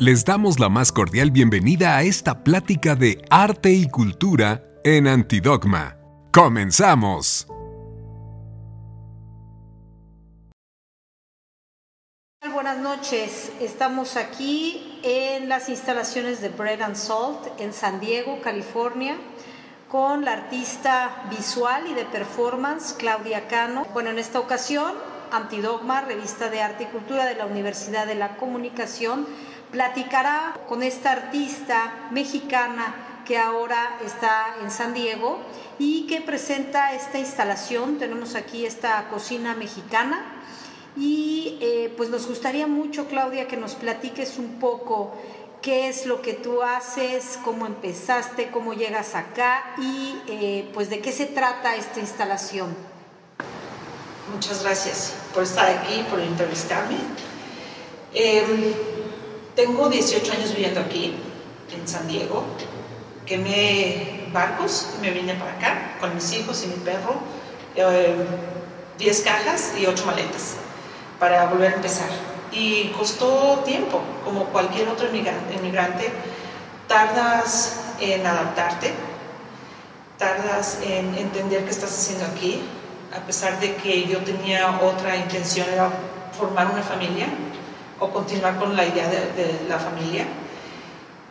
Les 0.00 0.24
damos 0.24 0.60
la 0.60 0.68
más 0.68 0.92
cordial 0.92 1.32
bienvenida 1.32 1.96
a 1.96 2.04
esta 2.04 2.44
plática 2.44 2.94
de 2.94 3.20
arte 3.30 3.72
y 3.72 3.88
cultura 3.88 4.62
en 4.84 5.08
Antidogma. 5.08 5.96
¡Comenzamos! 6.32 7.48
Buenas 12.52 12.78
noches, 12.78 13.50
estamos 13.60 14.16
aquí 14.16 15.00
en 15.02 15.48
las 15.48 15.68
instalaciones 15.68 16.40
de 16.40 16.50
Bread 16.50 16.80
and 16.80 16.94
Salt 16.94 17.48
en 17.58 17.72
San 17.72 17.98
Diego, 17.98 18.40
California 18.40 19.16
con 19.88 20.24
la 20.24 20.34
artista 20.34 21.24
visual 21.28 21.88
y 21.90 21.94
de 21.94 22.04
performance 22.04 22.94
Claudia 22.96 23.48
Cano. 23.48 23.84
Bueno, 23.94 24.10
en 24.10 24.20
esta 24.20 24.38
ocasión, 24.38 24.92
Antidogma, 25.32 26.02
revista 26.02 26.50
de 26.50 26.62
arte 26.62 26.84
y 26.84 26.86
cultura 26.86 27.26
de 27.26 27.34
la 27.34 27.46
Universidad 27.46 28.06
de 28.06 28.14
la 28.14 28.36
Comunicación, 28.36 29.26
platicará 29.70 30.58
con 30.68 30.82
esta 30.82 31.12
artista 31.12 32.08
mexicana 32.10 33.22
que 33.26 33.36
ahora 33.36 33.98
está 34.04 34.56
en 34.62 34.70
San 34.70 34.94
Diego 34.94 35.38
y 35.78 36.06
que 36.06 36.22
presenta 36.22 36.94
esta 36.94 37.18
instalación. 37.18 37.98
Tenemos 37.98 38.34
aquí 38.34 38.64
esta 38.64 39.08
cocina 39.08 39.54
mexicana 39.54 40.24
y 40.96 41.58
eh, 41.60 41.92
pues 41.96 42.08
nos 42.08 42.26
gustaría 42.26 42.66
mucho, 42.66 43.06
Claudia, 43.06 43.46
que 43.46 43.56
nos 43.56 43.74
platiques 43.74 44.38
un 44.38 44.58
poco 44.58 45.14
qué 45.60 45.88
es 45.88 46.06
lo 46.06 46.22
que 46.22 46.32
tú 46.32 46.62
haces, 46.62 47.38
cómo 47.44 47.66
empezaste, 47.66 48.50
cómo 48.50 48.74
llegas 48.74 49.14
acá 49.14 49.74
y 49.78 50.16
eh, 50.28 50.70
pues 50.72 50.88
de 50.88 51.00
qué 51.00 51.12
se 51.12 51.26
trata 51.26 51.76
esta 51.76 52.00
instalación. 52.00 52.74
Muchas 54.32 54.62
gracias 54.62 55.14
por 55.34 55.42
estar 55.42 55.68
aquí, 55.68 56.04
por 56.10 56.20
entrevistarme. 56.20 56.96
Em, 58.14 58.74
tengo 59.58 59.88
18 59.88 60.32
años 60.34 60.54
viviendo 60.54 60.78
aquí, 60.78 61.16
en 61.74 61.88
San 61.88 62.06
Diego. 62.06 62.44
Quemé 63.26 64.28
barcos 64.32 64.90
y 64.96 65.00
me 65.00 65.10
vine 65.10 65.34
para 65.34 65.50
acá 65.54 65.96
con 65.98 66.14
mis 66.14 66.32
hijos 66.32 66.62
y 66.62 66.68
mi 66.68 66.76
perro. 66.76 67.16
10 67.74 69.18
em, 69.18 69.24
cajas 69.24 69.72
y 69.76 69.84
8 69.84 70.06
maletas 70.06 70.54
para 71.18 71.46
volver 71.46 71.72
a 71.72 71.74
empezar 71.74 72.08
y 72.52 72.90
costó 72.96 73.64
tiempo, 73.64 74.00
como 74.24 74.44
cualquier 74.44 74.88
otro 74.90 75.08
inmigrante, 75.08 76.08
tardas 76.86 77.80
en 78.00 78.24
adaptarte, 78.24 78.92
tardas 80.18 80.78
en 80.84 81.16
entender 81.16 81.64
qué 81.64 81.70
estás 81.70 81.90
haciendo 81.90 82.26
aquí, 82.26 82.62
a 83.12 83.26
pesar 83.26 83.58
de 83.58 83.74
que 83.74 84.06
yo 84.06 84.18
tenía 84.18 84.78
otra 84.80 85.16
intención, 85.16 85.66
era 85.68 85.90
formar 86.38 86.70
una 86.70 86.82
familia 86.82 87.26
o 88.00 88.10
continuar 88.10 88.58
con 88.58 88.76
la 88.76 88.86
idea 88.86 89.08
de, 89.08 89.60
la 89.68 89.78
familia. 89.78 90.26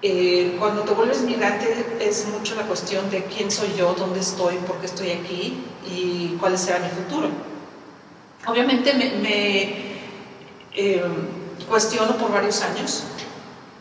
Eh, 0.01 0.55
cuando 0.59 0.83
te 0.83 0.93
vuelves 0.93 1.21
migrante 1.21 1.97
es 1.99 2.27
mucho 2.27 2.55
la 2.55 2.63
cuestión 2.63 3.09
de 3.09 3.23
quién 3.25 3.49
soy 3.49 3.73
yo, 3.77 3.93
dónde 3.93 4.19
estoy, 4.19 4.55
por 4.67 4.77
qué 4.77 4.85
estoy 4.85 5.11
aquí 5.11 5.63
y 5.89 6.37
cuál 6.39 6.57
será 6.57 6.79
mi 6.79 6.89
futuro. 6.89 7.29
Obviamente 8.45 8.93
me 8.93 9.87
eh, 10.77 11.01
cuestiono 11.67 12.15
por 12.17 12.31
varios 12.31 12.61
años. 12.61 13.03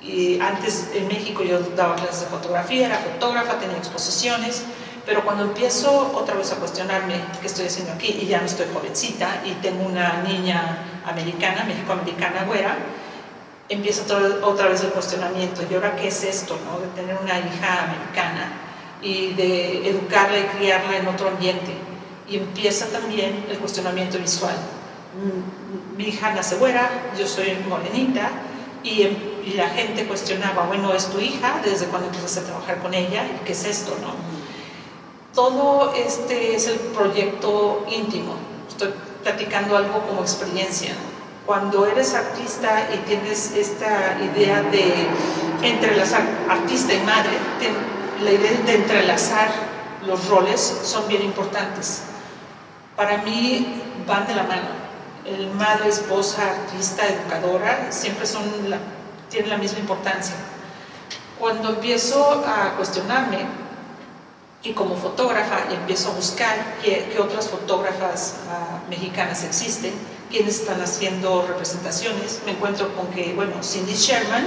Y 0.01 0.41
antes 0.41 0.91
en 0.95 1.09
México 1.09 1.43
yo 1.43 1.61
daba 1.77 1.97
clases 1.97 2.21
de 2.21 2.27
fotografía, 2.27 2.87
era 2.87 2.99
fotógrafa, 2.99 3.59
tenía 3.59 3.77
exposiciones, 3.77 4.63
pero 5.07 5.25
cuando 5.25 5.45
empiezo 5.45 6.13
otra 6.15 6.35
vez 6.35 6.53
a 6.53 6.57
cuestionarme 6.57 7.15
qué 7.41 7.47
estoy 7.47 7.67
haciendo 7.67 7.93
aquí, 7.93 8.19
y 8.21 8.27
ya 8.27 8.41
no 8.41 8.47
estoy 8.47 8.67
jovencita, 8.75 9.43
y 9.45 9.53
tengo 9.63 9.87
una 9.87 10.23
niña 10.23 11.03
americana, 11.07 11.65
mexicoamericana, 11.65 12.45
güera, 12.45 12.77
empieza 13.69 14.03
otra 14.43 14.69
vez 14.69 14.83
el 14.83 14.91
cuestionamiento, 14.91 15.63
¿y 15.71 15.75
ahora 15.75 15.97
qué 15.97 16.09
es 16.09 16.25
esto, 16.25 16.59
no? 16.65 16.81
de 16.81 16.89
tener 16.89 17.17
una 17.23 17.39
hija 17.39 17.85
americana 17.85 18.53
y 19.01 19.35
de 19.35 19.89
educarla 19.89 20.39
y 20.39 20.45
criarla 20.59 20.97
en 20.99 21.07
otro 21.07 21.29
ambiente? 21.29 21.73
Y 22.29 22.39
empieza 22.39 22.87
también 22.87 23.47
el 23.49 23.59
cuestionamiento 23.59 24.19
visual 24.19 24.57
mi 25.97 26.05
hija 26.05 26.33
nace 26.35 26.57
güera, 26.57 26.91
yo 27.19 27.27
soy 27.27 27.57
morenita, 27.69 28.31
y, 28.83 29.35
la 29.57 29.69
gente 29.69 30.05
cuestionaba, 30.07 30.67
bueno, 30.67 30.93
¿es 30.93 31.07
tu 31.07 31.21
hija? 31.21 31.61
¿Desde 31.65 31.87
cuándo 31.87 32.09
empezaste 32.09 32.41
a 32.41 32.45
trabajar 32.45 32.79
con 32.83 32.93
ella? 32.93 33.25
¿Y 33.25 33.45
qué 33.45 33.53
es 33.53 33.65
esto? 33.65 33.97
No? 34.03 34.13
Todo 35.37 35.93
este 35.93 36.57
es 36.57 36.67
el 36.67 36.79
proyecto 36.79 37.85
íntimo. 37.91 38.33
Estoy 38.69 38.95
platicando 39.23 39.77
algo 39.77 40.01
como 40.07 40.23
experiencia. 40.23 40.95
Cuando 41.45 41.85
eres 41.85 42.15
artista 42.15 42.89
y 42.95 42.97
tienes 43.07 43.53
esta 43.53 44.17
idea 44.19 44.63
de 44.63 45.07
entrelazar 45.63 46.23
artista 46.49 46.95
y 46.95 47.01
madre, 47.01 47.33
la 48.25 48.33
idea 48.33 48.53
de 48.63 48.75
entrelazar 48.77 49.51
los 50.07 50.27
roles 50.27 50.81
son 50.83 51.07
bien 51.07 51.23
importantes. 51.23 52.05
Para 52.97 53.19
mí 53.19 53.83
van 54.07 54.27
de 54.27 54.35
la 54.37 54.45
mano 54.45 54.87
el 55.27 55.51
madre, 55.51 55.91
esposa, 55.91 56.51
artista, 56.51 57.07
educadora, 57.07 57.93
siempre 57.93 58.27
son 58.27 58.43
tienen 59.29 59.51
la 59.51 59.59
misma 59.59 59.81
importancia. 59.81 60.35
Cuando 61.39 61.71
empiezo 61.71 62.43
a 62.47 62.75
cuestionarme, 62.77 63.66
y 64.63 64.73
como 64.73 64.97
fotógrafa 64.97 65.67
empiezo 65.71 66.11
a 66.11 66.15
buscar 66.15 66.77
qué, 66.83 67.17
otras 67.21 67.49
fotógrafas 67.49 68.37
ah, 68.51 68.81
mexicanas 68.89 69.45
existen, 69.45 69.93
quiénes 70.31 70.61
están 70.61 70.81
haciendo 70.81 71.47
representaciones, 71.47 72.41
me 72.45 72.53
encuentro 72.53 72.95
con 72.95 73.07
que, 73.09 73.33
bueno, 73.35 73.63
Cindy 73.63 73.95
Sherman 73.95 74.45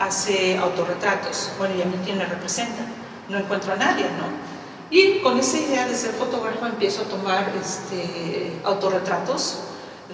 hace 0.00 0.58
autorretratos, 0.58 1.52
bueno, 1.58 1.76
y 1.76 1.82
a 1.82 1.84
mí 1.84 1.94
quién 2.04 2.18
me 2.18 2.26
representa, 2.26 2.82
no 3.28 3.38
encuentro 3.38 3.72
a 3.72 3.76
nadie, 3.76 4.04
¿no? 4.04 4.52
Y 4.90 5.20
con 5.20 5.38
esa 5.38 5.56
idea 5.56 5.88
de 5.88 5.94
ser 5.94 6.12
fotógrafa 6.12 6.68
empiezo 6.68 7.02
a 7.02 7.04
tomar 7.04 7.50
este, 7.58 8.52
autorretratos 8.64 9.60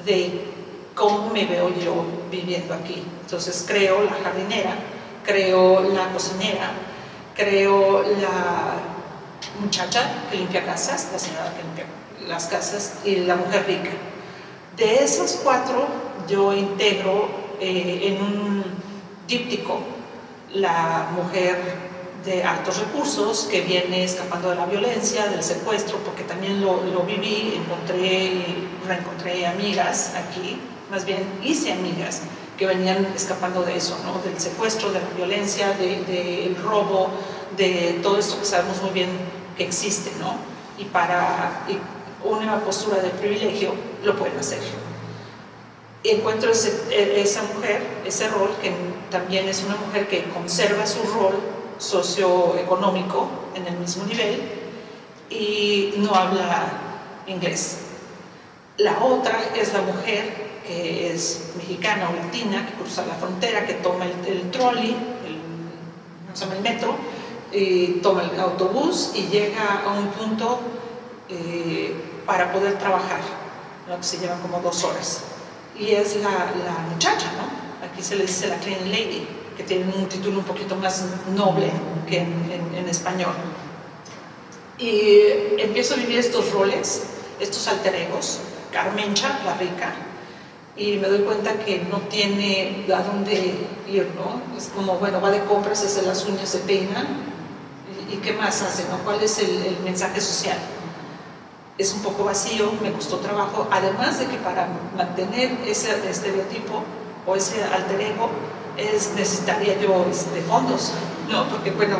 de 0.04 0.44
cómo 0.94 1.30
me 1.30 1.46
veo 1.46 1.70
yo 1.80 2.04
viviendo 2.30 2.74
aquí. 2.74 3.02
Entonces 3.22 3.64
creo 3.66 4.04
la 4.04 4.12
jardinera, 4.22 4.74
creo 5.24 5.80
la 5.80 6.12
cocinera, 6.12 6.70
creo 7.34 8.02
la 8.20 8.87
muchacha 9.60 10.02
que 10.30 10.36
limpia 10.36 10.64
casas, 10.64 11.08
la 11.12 11.18
señora 11.18 11.52
que 11.56 11.62
limpia 11.62 11.84
las 12.28 12.46
casas 12.46 12.94
y 13.04 13.16
la 13.16 13.36
mujer 13.36 13.64
rica. 13.66 13.90
De 14.76 15.02
esos 15.02 15.40
cuatro 15.42 15.86
yo 16.28 16.52
integro 16.52 17.28
eh, 17.60 18.00
en 18.04 18.22
un 18.22 18.64
díptico 19.26 19.80
la 20.54 21.08
mujer 21.14 21.56
de 22.24 22.42
altos 22.42 22.78
recursos 22.78 23.48
que 23.50 23.62
viene 23.62 24.04
escapando 24.04 24.50
de 24.50 24.56
la 24.56 24.66
violencia, 24.66 25.26
del 25.28 25.42
secuestro, 25.42 25.98
porque 26.04 26.24
también 26.24 26.60
lo, 26.60 26.82
lo 26.84 27.02
viví, 27.02 27.54
encontré, 27.56 28.44
reencontré 28.86 29.46
amigas 29.46 30.12
aquí, 30.14 30.58
más 30.90 31.04
bien 31.04 31.18
hice 31.42 31.72
amigas 31.72 32.22
que 32.58 32.66
venían 32.66 33.06
escapando 33.14 33.62
de 33.62 33.76
eso, 33.76 33.96
¿no? 34.04 34.20
del 34.28 34.38
secuestro, 34.40 34.90
de 34.90 35.00
la 35.00 35.08
violencia, 35.16 35.68
del 35.74 36.04
de, 36.06 36.56
robo, 36.62 37.08
de 37.56 38.00
todo 38.02 38.18
esto 38.18 38.38
que 38.38 38.44
sabemos 38.44 38.82
muy 38.82 38.90
bien 38.90 39.08
que 39.58 39.64
existe, 39.64 40.10
¿no? 40.18 40.56
y 40.78 40.84
para 40.84 41.66
una 42.24 42.60
postura 42.60 43.02
de 43.02 43.10
privilegio 43.10 43.74
lo 44.04 44.16
pueden 44.16 44.38
hacer. 44.38 44.60
Encuentro 46.04 46.52
ese, 46.52 47.20
esa 47.20 47.42
mujer, 47.42 47.82
ese 48.04 48.28
rol, 48.28 48.50
que 48.62 48.72
también 49.10 49.48
es 49.48 49.64
una 49.64 49.76
mujer 49.76 50.08
que 50.08 50.24
conserva 50.30 50.86
su 50.86 51.02
rol 51.02 51.34
socioeconómico 51.78 53.28
en 53.54 53.66
el 53.66 53.76
mismo 53.78 54.04
nivel 54.04 54.42
y 55.28 55.94
no 55.98 56.14
habla 56.14 56.68
inglés. 57.26 57.78
La 58.78 59.00
otra 59.00 59.40
es 59.56 59.72
la 59.72 59.82
mujer 59.82 60.48
que 60.66 61.12
es 61.12 61.52
mexicana 61.56 62.10
o 62.10 62.24
latina, 62.24 62.66
que 62.66 62.74
cruza 62.74 63.04
la 63.04 63.14
frontera, 63.14 63.66
que 63.66 63.74
toma 63.74 64.04
el, 64.04 64.50
trolley, 64.50 64.96
el, 65.26 66.52
el 66.52 66.60
metro, 66.62 66.94
toma 68.02 68.22
el 68.24 68.38
autobús 68.40 69.12
y 69.14 69.22
llega 69.28 69.82
a 69.84 69.92
un 69.92 70.08
punto 70.08 70.60
eh, 71.28 71.94
para 72.26 72.52
poder 72.52 72.78
trabajar, 72.78 73.20
lo 73.88 73.96
que 73.96 74.02
se 74.02 74.18
llevan 74.18 74.40
como 74.40 74.60
dos 74.60 74.84
horas. 74.84 75.22
Y 75.78 75.92
es 75.92 76.16
la, 76.16 76.30
la 76.30 76.78
muchacha, 76.90 77.30
¿no? 77.36 77.86
Aquí 77.86 78.02
se 78.02 78.16
le 78.16 78.22
dice 78.22 78.48
la 78.48 78.56
clean 78.56 78.90
lady 78.90 79.26
que 79.58 79.64
tienen 79.64 79.92
un 79.94 80.08
título 80.08 80.38
un 80.38 80.44
poquito 80.44 80.76
más 80.76 81.04
noble 81.34 81.70
que 82.08 82.18
en, 82.18 82.88
español. 82.88 83.34
Y 84.78 85.20
empiezo 85.58 85.94
a 85.94 85.96
vivir 85.98 86.18
estos 86.18 86.52
roles, 86.52 87.02
estos 87.40 87.66
alter 87.66 87.94
egos, 87.94 88.38
Carmencha, 88.72 89.40
la 89.44 89.54
rica, 89.54 89.92
y 90.76 90.96
me 90.96 91.08
doy 91.08 91.20
cuenta 91.20 91.54
que 91.54 91.80
no 91.90 91.98
tiene 92.02 92.86
a 92.94 93.02
dónde 93.02 93.54
ir, 93.88 94.08
¿no? 94.14 94.56
Es 94.56 94.68
como, 94.68 94.94
bueno, 94.98 95.20
va 95.20 95.30
de 95.32 95.42
compras, 95.44 95.82
hace 95.84 96.02
las 96.02 96.24
uñas, 96.24 96.48
se 96.48 96.58
peina, 96.58 97.04
¿y, 98.08 98.16
qué 98.16 98.32
más 98.32 98.62
hace, 98.62 98.84
no? 98.90 98.98
¿Cuál 99.04 99.22
es 99.22 99.38
el, 99.38 99.78
mensaje 99.84 100.20
social? 100.20 100.58
Es 101.76 101.92
un 101.92 102.02
poco 102.02 102.24
vacío, 102.24 102.72
me 102.82 102.92
costó 102.92 103.18
trabajo, 103.18 103.68
además 103.70 104.18
de 104.18 104.26
que 104.26 104.36
para 104.38 104.68
mantener 104.96 105.58
ese 105.66 105.90
estereotipo 106.08 106.82
o 107.26 107.36
ese 107.36 107.62
alter 107.62 108.00
ego, 108.00 108.30
es, 108.76 109.12
necesitaría 109.14 109.78
yo 109.80 110.06
este, 110.10 110.40
fondos, 110.42 110.92
¿no? 111.30 111.48
Porque, 111.48 111.70
bueno, 111.70 111.96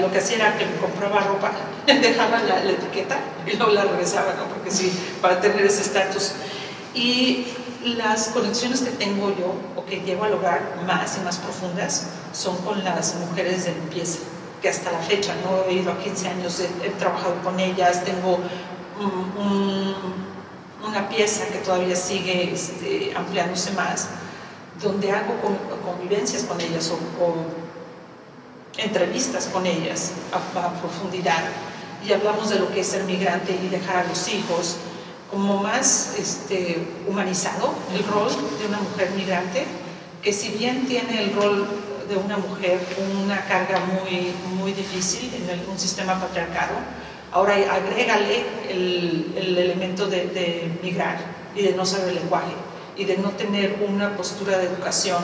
lo 0.00 0.10
que 0.10 0.18
hacía 0.18 0.36
era 0.36 0.58
que 0.58 0.66
me 0.66 0.76
compraba 0.76 1.20
ropa, 1.20 1.52
dejaba 1.86 2.40
la, 2.40 2.62
etiqueta 2.62 3.18
y 3.46 3.56
luego 3.56 3.72
la 3.72 3.84
regresaba, 3.84 4.34
¿no? 4.34 4.44
Porque 4.44 4.70
sí, 4.70 4.92
para 5.22 5.40
tener 5.40 5.64
ese 5.64 5.82
estatus. 5.82 6.32
Y 6.94 7.46
las 7.84 8.28
conexiones 8.28 8.80
que 8.80 8.90
tengo 8.90 9.30
yo 9.30 9.54
o 9.76 9.84
que 9.86 10.00
llevo 10.00 10.24
al 10.24 10.34
hogar 10.34 10.60
más 10.86 11.16
y 11.16 11.20
más 11.20 11.38
profundas 11.38 12.08
son 12.32 12.56
con 12.58 12.82
las 12.84 13.14
mujeres 13.16 13.64
de 13.64 13.72
limpieza, 13.72 14.20
que 14.60 14.68
hasta 14.68 14.92
la 14.92 14.98
fecha, 14.98 15.34
¿no? 15.44 15.68
He 15.68 15.74
ido 15.74 15.92
a 15.92 15.98
15 15.98 16.28
años, 16.28 16.60
he, 16.60 16.90
trabajado 16.90 17.34
con 17.42 17.58
ellas, 17.60 18.04
tengo 18.04 18.38
una 20.86 21.08
pieza 21.08 21.46
que 21.46 21.58
todavía 21.58 21.94
sigue 21.94 22.52
este, 22.52 23.12
ampliándose 23.14 23.72
más, 23.72 24.08
donde 24.82 25.12
hago 25.12 25.34
convivencias 25.84 26.42
con 26.44 26.60
ellas 26.60 26.90
o, 26.90 26.98
entrevistas 28.76 29.46
con 29.46 29.66
ellas 29.66 30.12
a, 30.32 30.70
profundidad 30.80 31.42
y 32.06 32.12
hablamos 32.12 32.48
de 32.50 32.60
lo 32.60 32.72
que 32.72 32.80
es 32.80 32.86
ser 32.86 33.02
migrante 33.04 33.58
y 33.60 33.68
dejar 33.68 34.04
a 34.04 34.08
los 34.08 34.28
hijos 34.28 34.76
como 35.32 35.60
más 35.60 36.14
este, 36.16 36.86
humanizado 37.08 37.74
el 37.92 38.04
rol 38.06 38.30
de 38.60 38.66
una 38.66 38.78
mujer 38.78 39.10
migrante, 39.16 39.66
que 40.22 40.32
si 40.32 40.50
bien 40.50 40.86
tiene 40.86 41.24
el 41.24 41.34
rol 41.34 41.66
de 42.08 42.16
una 42.16 42.36
mujer 42.38 42.80
una 43.22 43.44
carga 43.46 43.80
muy, 43.80 44.32
muy 44.56 44.72
difícil 44.72 45.30
en 45.34 45.68
un 45.68 45.78
sistema 45.78 46.18
patriarcado, 46.18 46.74
ahora 47.32 47.54
agrégale 47.54 48.44
el, 48.68 49.32
el 49.36 49.58
elemento 49.58 50.06
de, 50.06 50.26
de 50.28 50.70
migrar 50.82 51.18
y 51.54 51.62
de 51.62 51.72
no 51.72 51.84
saber 51.84 52.08
el 52.08 52.14
lenguaje 52.16 52.52
y 52.96 53.04
de 53.04 53.16
no 53.18 53.30
tener 53.30 53.76
una 53.88 54.16
postura 54.16 54.58
de 54.58 54.66
educación 54.66 55.22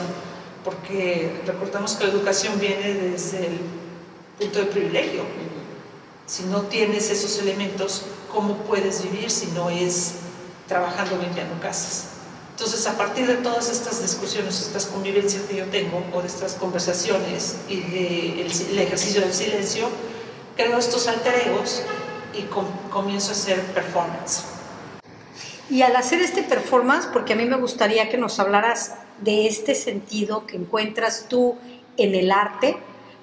porque 0.63 1.31
recordamos 1.45 1.93
que 1.93 2.05
la 2.05 2.11
educación 2.11 2.59
viene 2.59 2.93
desde 2.93 3.45
el 3.45 3.59
punto 4.39 4.59
de 4.59 4.65
privilegio. 4.65 5.23
Si 6.25 6.43
no 6.43 6.63
tienes 6.63 7.11
esos 7.11 7.39
elementos, 7.39 8.03
¿cómo 8.33 8.55
puedes 8.63 9.03
vivir 9.03 9.29
si 9.29 9.47
no 9.47 9.69
es 9.69 10.15
trabajando 10.67 11.17
limpiando 11.17 11.59
casas? 11.61 12.14
Entonces, 12.55 12.87
a 12.87 12.97
partir 12.97 13.27
de 13.27 13.35
todas 13.35 13.69
estas 13.69 14.01
discusiones, 14.01 14.61
estas 14.61 14.85
convivencias 14.85 15.43
que 15.43 15.57
yo 15.57 15.65
tengo, 15.65 16.01
o 16.13 16.21
de 16.21 16.27
estas 16.27 16.53
conversaciones 16.53 17.57
y 17.67 17.81
el, 18.39 18.79
ejercicio 18.79 19.19
del 19.19 19.33
silencio, 19.33 19.89
creo 20.55 20.77
estos 20.77 21.05
alter 21.09 21.35
egos 21.47 21.83
y 22.33 22.43
comienzo 22.89 23.31
a 23.31 23.33
hacer 23.33 23.59
performance. 23.73 24.45
Y 25.69 25.81
al 25.81 25.97
hacer 25.97 26.21
este 26.21 26.43
performance, 26.43 27.07
porque 27.11 27.33
a 27.33 27.35
mí 27.35 27.43
me 27.43 27.57
gustaría 27.57 28.07
que 28.07 28.17
nos 28.17 28.39
hablaras 28.39 28.95
de 29.19 29.47
este 29.47 29.75
sentido 29.75 30.47
que 30.47 30.55
encuentras 30.55 31.25
tú 31.27 31.57
en 31.97 32.15
el 32.15 32.31
arte 32.31 32.77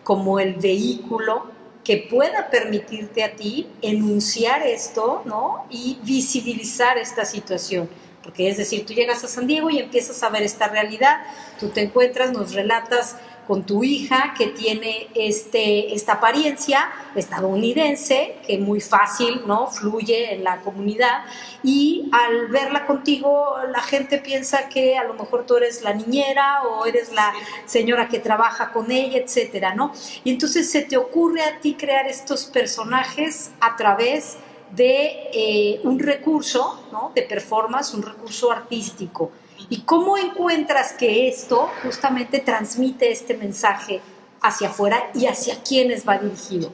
como 0.05 0.41
el 0.41 0.57
vehículo 0.57 1.47
que 1.85 1.97
pueda 1.97 2.51
permitirte 2.51 3.25
a 3.25 3.35
ti 3.35 3.67
enunciar 3.81 4.67
esto, 4.67 5.23
¿no? 5.25 5.65
Y 5.71 5.99
visibilizar 6.03 6.99
esta 6.99 7.25
situación. 7.25 7.89
Porque 8.23 8.49
es 8.49 8.57
decir, 8.57 8.87
tú 8.87 8.93
llegas 8.93 9.25
a 9.25 9.29
San 9.29 9.47
Diego 9.47 9.69
y 9.71 9.79
empiezas 9.79 10.23
a 10.23 10.29
ver 10.29 10.43
esta 10.43 10.69
realidad, 10.69 11.23
tú 11.59 11.69
te 11.71 11.83
encuentras, 11.83 12.33
nos 12.33 12.55
relatas 12.55 13.17
con 13.47 13.65
tu 13.65 13.83
hija 13.83 14.35
que 14.37 14.47
tiene 14.47 15.09
este, 15.15 15.95
esta 15.95 16.15
apariencia 16.15 16.91
estadounidense, 17.15 18.37
que 18.47 18.59
muy 18.59 18.81
fácil 18.81 19.43
¿no? 19.47 19.69
fluye 19.69 20.33
en 20.35 20.45
la 20.45 20.59
comunidad, 20.59 21.25
y 21.63 22.09
al 22.13 22.47
verla 22.49 22.87
contigo 22.87 23.57
la 23.71 23.81
gente 23.81 24.19
piensa 24.19 24.69
que 24.69 24.97
a 24.97 25.05
lo 25.05 25.15
mejor 25.15 25.45
tú 25.45 25.57
eres 25.57 25.83
la 25.83 25.93
niñera 25.93 26.63
o 26.63 26.87
eres 26.87 27.13
la 27.13 27.33
señora 27.67 28.09
que 28.09 28.21
trabaja 28.21 28.73
con 28.73 28.91
ella, 28.91 29.19
etcétera, 29.19 29.75
¿no? 29.75 29.93
Y 30.25 30.31
entonces 30.31 30.71
se 30.71 30.83
te 30.83 30.97
ocurre 30.97 31.43
a 31.43 31.59
ti 31.61 31.75
crear 31.75 32.07
estos 32.07 32.47
personajes 32.47 33.51
a 33.61 33.77
través 33.77 34.35
de 34.35 34.52
eh, 34.77 35.81
un 35.85 35.99
recurso 35.99 36.89
¿no? 36.93 37.13
de 37.15 37.23
performance, 37.23 37.95
un 37.95 38.03
recurso 38.03 38.51
artístico. 38.51 39.33
¿Y 39.69 39.83
cómo 39.83 40.19
encuentras 40.19 40.93
que 40.93 41.29
esto 41.29 41.71
justamente 41.83 42.41
transmite 42.41 43.11
este 43.11 43.35
mensaje 43.35 44.01
hacia 44.41 44.69
afuera 44.69 45.11
y 45.15 45.27
hacia 45.27 45.63
quiénes 45.63 46.07
va 46.07 46.19
dirigido? 46.19 46.73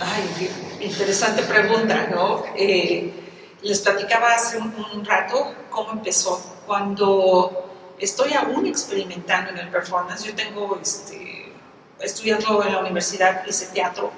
Ay, 0.00 0.50
qué 0.78 0.84
interesante 0.84 1.42
pregunta, 1.42 2.08
¿no? 2.10 2.42
Eh, 2.56 3.12
les 3.62 3.80
platicaba 3.80 4.34
hace 4.34 4.58
un, 4.58 5.04
rato 5.04 5.54
cómo 5.70 5.92
empezó. 5.92 6.40
Cuando 6.66 7.94
estoy 7.98 8.32
aún 8.34 8.66
experimentando 8.66 9.50
en 9.50 9.58
el 9.58 9.68
performance, 9.68 10.24
yo 10.24 10.34
tengo, 10.34 10.78
este, 10.80 11.52
estudiando 12.00 12.64
en 12.64 12.72
la 12.72 12.80
universidad, 12.80 13.46
hice 13.46 13.66
teatro, 13.66 14.10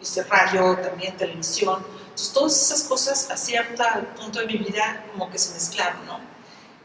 hice 0.00 0.22
radio, 0.24 0.76
también 0.76 1.16
televisión. 1.16 1.82
Entonces, 2.10 2.32
todas 2.32 2.62
esas 2.62 2.82
cosas 2.84 3.30
a 3.30 3.36
cierto 3.36 3.84
punto 4.20 4.40
de 4.40 4.46
mi 4.46 4.58
vida 4.58 5.04
como 5.12 5.30
que 5.30 5.38
se 5.38 5.54
mezclaron, 5.54 6.04
¿no? 6.06 6.18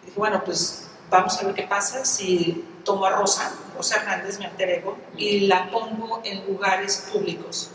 Y 0.03 0.05
dije, 0.07 0.19
bueno, 0.19 0.43
pues 0.43 0.87
vamos 1.09 1.37
a 1.39 1.45
ver 1.45 1.55
qué 1.55 1.63
pasa 1.63 2.05
si 2.05 2.63
tomo 2.83 3.05
a 3.05 3.11
Rosa, 3.11 3.51
Rosa 3.75 3.97
Hernández, 3.97 4.39
mi 4.39 4.45
alter 4.45 4.69
ego, 4.69 4.97
y 5.17 5.41
la 5.41 5.69
pongo 5.71 6.21
en 6.23 6.45
lugares 6.45 7.07
públicos, 7.11 7.71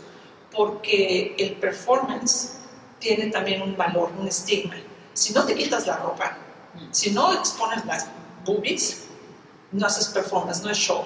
porque 0.51 1.35
el 1.37 1.55
performance 1.55 2.53
tiene 2.99 3.27
también 3.27 3.61
un 3.61 3.75
valor, 3.75 4.11
un 4.17 4.27
estigma. 4.27 4.75
Si 5.13 5.33
no 5.33 5.45
te 5.45 5.55
quitas 5.55 5.85
la 5.87 5.97
ropa, 5.97 6.37
si 6.91 7.11
no 7.11 7.33
expones 7.33 7.85
las 7.85 8.07
boobies, 8.45 9.03
no 9.71 9.85
haces 9.85 10.07
performance, 10.07 10.61
no 10.63 10.69
es 10.69 10.77
show. 10.77 11.03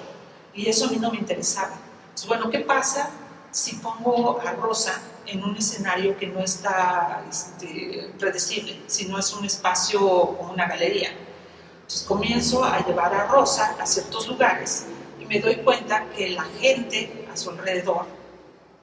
Y 0.54 0.68
eso 0.68 0.86
a 0.86 0.90
mí 0.90 0.96
no 0.96 1.10
me 1.10 1.18
interesaba. 1.18 1.74
Entonces, 2.04 2.28
bueno, 2.28 2.50
¿qué 2.50 2.60
pasa 2.60 3.10
si 3.56 3.76
pongo 3.76 4.38
a 4.38 4.52
Rosa 4.52 5.00
en 5.24 5.42
un 5.42 5.56
escenario 5.56 6.14
que 6.18 6.26
no 6.26 6.40
está 6.40 7.24
este, 7.26 8.10
predecible, 8.18 8.82
si 8.86 9.06
no 9.06 9.18
es 9.18 9.32
un 9.32 9.46
espacio 9.46 9.98
como 9.98 10.52
una 10.52 10.68
galería? 10.68 11.08
Entonces 11.76 12.02
comienzo 12.02 12.62
a 12.62 12.84
llevar 12.84 13.14
a 13.14 13.26
Rosa 13.28 13.74
a 13.80 13.86
ciertos 13.86 14.28
lugares 14.28 14.88
y 15.18 15.24
me 15.24 15.40
doy 15.40 15.56
cuenta 15.56 16.04
que 16.10 16.28
la 16.28 16.42
gente 16.60 17.26
a 17.32 17.36
su 17.36 17.48
alrededor 17.48 18.04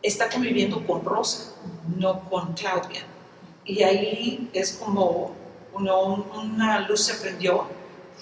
está 0.02 0.28
conviviendo 0.28 0.84
con 0.88 1.06
Rosa, 1.06 1.54
no 1.96 2.28
con 2.28 2.54
Claudia. 2.54 3.06
Y 3.66 3.84
ahí 3.84 4.50
es 4.54 4.72
como 4.72 5.36
una 5.76 6.80
luz 6.88 7.06
se 7.06 7.14
prendió, 7.14 7.68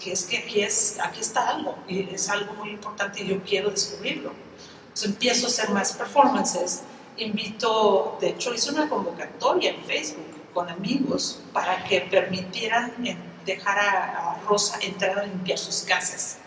que 0.03 0.11
es 0.11 0.25
que 0.25 0.37
aquí 0.37 1.21
está 1.21 1.47
algo, 1.47 1.77
y 1.87 2.13
es 2.13 2.27
algo 2.27 2.53
muy 2.55 2.71
importante 2.71 3.23
y 3.23 3.27
yo 3.29 3.41
quiero 3.41 3.69
descubrirlo. 3.69 4.33
Entonces 4.91 5.09
empiezo 5.09 5.45
a 5.45 5.49
hacer 5.49 5.69
más 5.69 5.93
performances, 5.93 6.81
invito, 7.15 8.17
de 8.19 8.29
hecho 8.29 8.53
hice 8.53 8.71
una 8.71 8.89
convocatoria 8.89 9.71
en 9.71 9.81
Facebook 9.85 10.25
con 10.53 10.69
amigos 10.69 11.39
para 11.53 11.81
que 11.85 12.01
permitieran 12.01 12.93
dejar 13.45 13.79
a, 13.79 14.41
Rosa 14.45 14.77
entrar 14.81 15.17
a 15.17 15.25
limpiar 15.25 15.57
sus 15.57 15.83
casas 15.83 16.39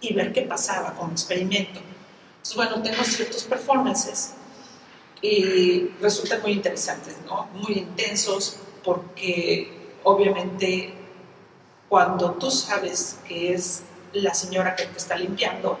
y 0.00 0.12
ver 0.12 0.32
qué 0.32 0.42
pasaba 0.42 0.94
como 0.94 1.12
experimento. 1.12 1.78
Entonces, 1.78 2.56
bueno, 2.56 2.82
tengo 2.82 3.04
ciertos 3.04 3.44
performances 3.44 4.32
y 5.22 5.90
resultan 6.00 6.42
muy 6.42 6.52
interesantes, 6.52 7.16
¿no? 7.26 7.46
Muy 7.54 7.74
intensos 7.74 8.56
porque 8.82 9.94
obviamente 10.02 10.94
cuando 11.88 12.32
tú 12.32 12.50
sabes 12.50 13.20
que 13.28 13.54
es 13.54 13.84
la 14.12 14.34
señora 14.34 14.74
que 14.74 14.86
te 14.86 14.98
está 14.98 15.16
limpiando 15.16 15.78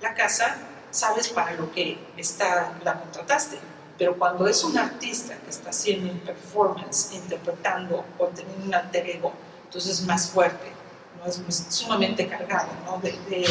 la 0.00 0.14
casa, 0.14 0.56
sabes 0.90 1.28
para 1.28 1.52
lo 1.52 1.70
que 1.72 1.98
está, 2.16 2.72
la 2.84 3.00
contrataste. 3.00 3.58
Pero 3.98 4.18
cuando 4.18 4.46
es 4.46 4.62
un 4.62 4.76
artista 4.76 5.36
que 5.38 5.50
está 5.50 5.70
haciendo 5.70 6.12
un 6.12 6.20
performance, 6.20 7.12
interpretando 7.14 8.04
o 8.18 8.26
teniendo 8.26 8.66
un 8.66 8.74
alter 8.74 9.08
ego, 9.08 9.32
entonces 9.64 10.00
es 10.00 10.06
más 10.06 10.30
fuerte, 10.30 10.70
¿no? 11.18 11.26
es, 11.26 11.66
sumamente 11.70 12.26
cargado 12.28 12.68
¿no? 12.84 12.98
de, 12.98 13.46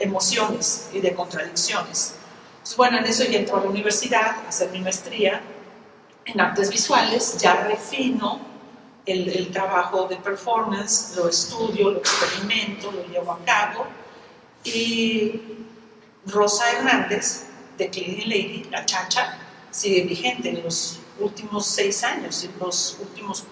emociones 0.00 0.88
y 0.92 1.00
de 1.00 1.14
contradicciones. 1.14 2.14
Entonces, 2.52 2.76
bueno, 2.76 2.98
en 2.98 3.06
eso 3.06 3.24
ya 3.24 3.38
entro 3.38 3.56
a 3.56 3.64
la 3.64 3.70
universidad 3.70 4.36
a 4.44 4.48
hacer 4.48 4.70
mi 4.70 4.80
maestría 4.80 5.40
en 6.24 6.40
artes 6.40 6.70
visuales, 6.70 7.38
ya 7.38 7.64
refino 7.64 8.40
el, 9.06 9.28
el, 9.28 9.50
trabajo 9.50 10.06
de 10.06 10.16
performance, 10.16 11.14
lo 11.16 11.28
estudio, 11.28 11.90
lo 11.90 11.98
experimento, 11.98 12.92
lo 12.92 13.04
llevo 13.06 13.32
a 13.32 13.38
cabo. 13.44 13.86
Y 14.62 15.40
Rosa 16.26 16.70
Hernández, 16.72 17.44
de 17.76 17.88
Cleaning 17.90 18.28
Lady, 18.28 18.64
la 18.70 18.84
chacha, 18.84 19.38
sigue 19.70 20.02
vigente 20.02 20.50
en 20.50 20.62
los 20.62 20.98
últimos 21.20 21.66
seis 21.66 22.02
años, 22.04 22.44
en 22.44 22.52
los 22.58 22.98
últimos 23.00 23.44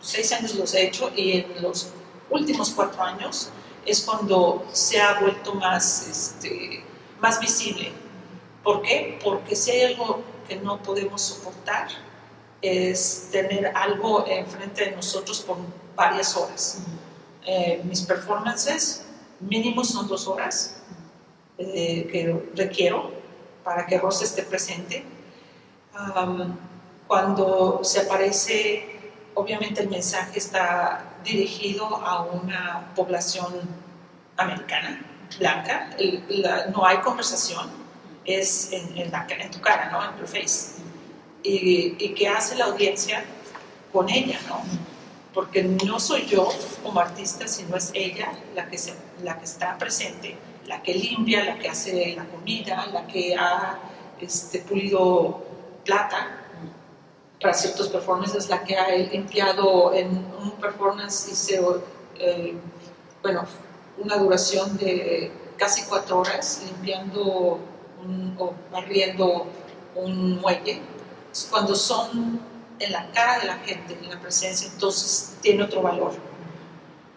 seis 0.00 0.32
años 0.32 0.54
los 0.54 0.74
he 0.74 0.86
hecho 0.86 1.10
y 1.16 1.32
en 1.32 1.62
los 1.62 1.88
últimos 2.30 2.70
cuatro 2.70 3.02
años 3.02 3.50
es 3.84 4.02
cuando 4.02 4.66
se 4.72 5.00
ha 5.00 5.18
vuelto 5.20 5.54
más, 5.54 6.06
este, 6.08 6.84
más 7.20 7.40
visible. 7.40 7.90
¿Por 8.62 8.82
qué? 8.82 9.18
Porque 9.24 9.56
si 9.56 9.70
hay 9.70 9.94
algo 9.94 10.22
que 10.46 10.56
no 10.56 10.82
podemos 10.82 11.22
soportar 11.22 11.88
es 12.60 13.28
tener 13.30 13.66
algo 13.74 14.26
enfrente 14.26 14.86
de 14.86 14.90
nosotros 14.92 15.40
por 15.40 15.56
varias 15.94 16.36
horas. 16.36 16.82
Eh, 17.46 17.80
mis 17.84 18.02
performances 18.02 19.04
mínimo 19.40 19.84
son 19.84 20.06
dos 20.08 20.26
horas 20.26 20.76
eh, 21.58 22.08
que 22.10 22.42
requiero 22.54 23.10
para 23.64 23.86
que 23.86 23.98
Rosa 23.98 24.24
esté 24.24 24.42
presente. 24.44 25.04
cuando 27.06 27.80
se 27.82 28.00
aparece, 28.00 28.84
obviamente 29.34 29.82
el 29.82 29.88
mensaje 29.88 30.38
está 30.38 31.16
dirigido 31.24 31.84
a 31.84 32.22
una 32.22 32.92
población 32.94 33.60
americana, 34.36 35.00
blanca, 35.38 35.90
no 36.72 36.86
hay 36.86 36.98
conversación, 36.98 37.68
es 38.24 38.72
en, 38.72 38.96
en, 38.96 39.50
tu 39.50 39.60
cara, 39.60 39.90
¿no? 39.90 40.04
en 40.04 40.16
tu 40.16 40.26
face. 40.26 40.76
Y, 41.42 41.96
y 41.98 42.14
qué 42.14 42.28
hace 42.28 42.56
la 42.56 42.66
audiencia 42.66 43.24
con 43.92 44.08
ella, 44.08 44.38
¿no? 44.48 44.62
Porque 45.34 45.62
no 45.62 45.98
soy 46.00 46.26
yo 46.26 46.48
como 46.82 47.00
artista, 47.00 47.46
sino 47.48 47.76
es 47.76 47.90
ella 47.94 48.32
la 48.54 48.68
que, 48.68 48.78
se, 48.78 48.94
la 49.22 49.38
que 49.38 49.44
está 49.44 49.76
presente, 49.78 50.36
la 50.68 50.82
que 50.82 50.94
limpia, 50.94 51.44
la 51.44 51.58
que 51.58 51.68
hace 51.68 52.14
la 52.14 52.26
comida, 52.26 52.86
la 52.92 53.06
que 53.06 53.34
ha 53.34 53.78
este, 54.20 54.60
pulido 54.60 55.42
plata 55.84 56.44
para 57.40 57.54
ciertos 57.54 57.88
performances, 57.88 58.48
la 58.48 58.62
que 58.62 58.76
ha 58.76 58.90
limpiado 58.90 59.94
en 59.94 60.08
un 60.08 60.52
performance, 60.60 61.28
hice, 61.32 61.60
eh, 62.18 62.54
bueno, 63.22 63.46
una 63.96 64.16
duración 64.16 64.76
de 64.76 65.32
casi 65.56 65.84
cuatro 65.84 66.20
horas 66.20 66.62
limpiando 66.66 67.58
o 68.38 68.54
barriendo 68.70 69.46
un 69.94 70.40
muelle. 70.40 70.80
Cuando 71.50 71.74
son 71.74 72.40
en 72.78 72.92
la 72.92 73.10
cara 73.12 73.38
de 73.40 73.46
la 73.46 73.58
gente, 73.58 73.98
en 74.02 74.10
la 74.10 74.20
presencia, 74.20 74.68
entonces 74.68 75.36
tiene 75.40 75.62
otro 75.62 75.82
valor. 75.82 76.12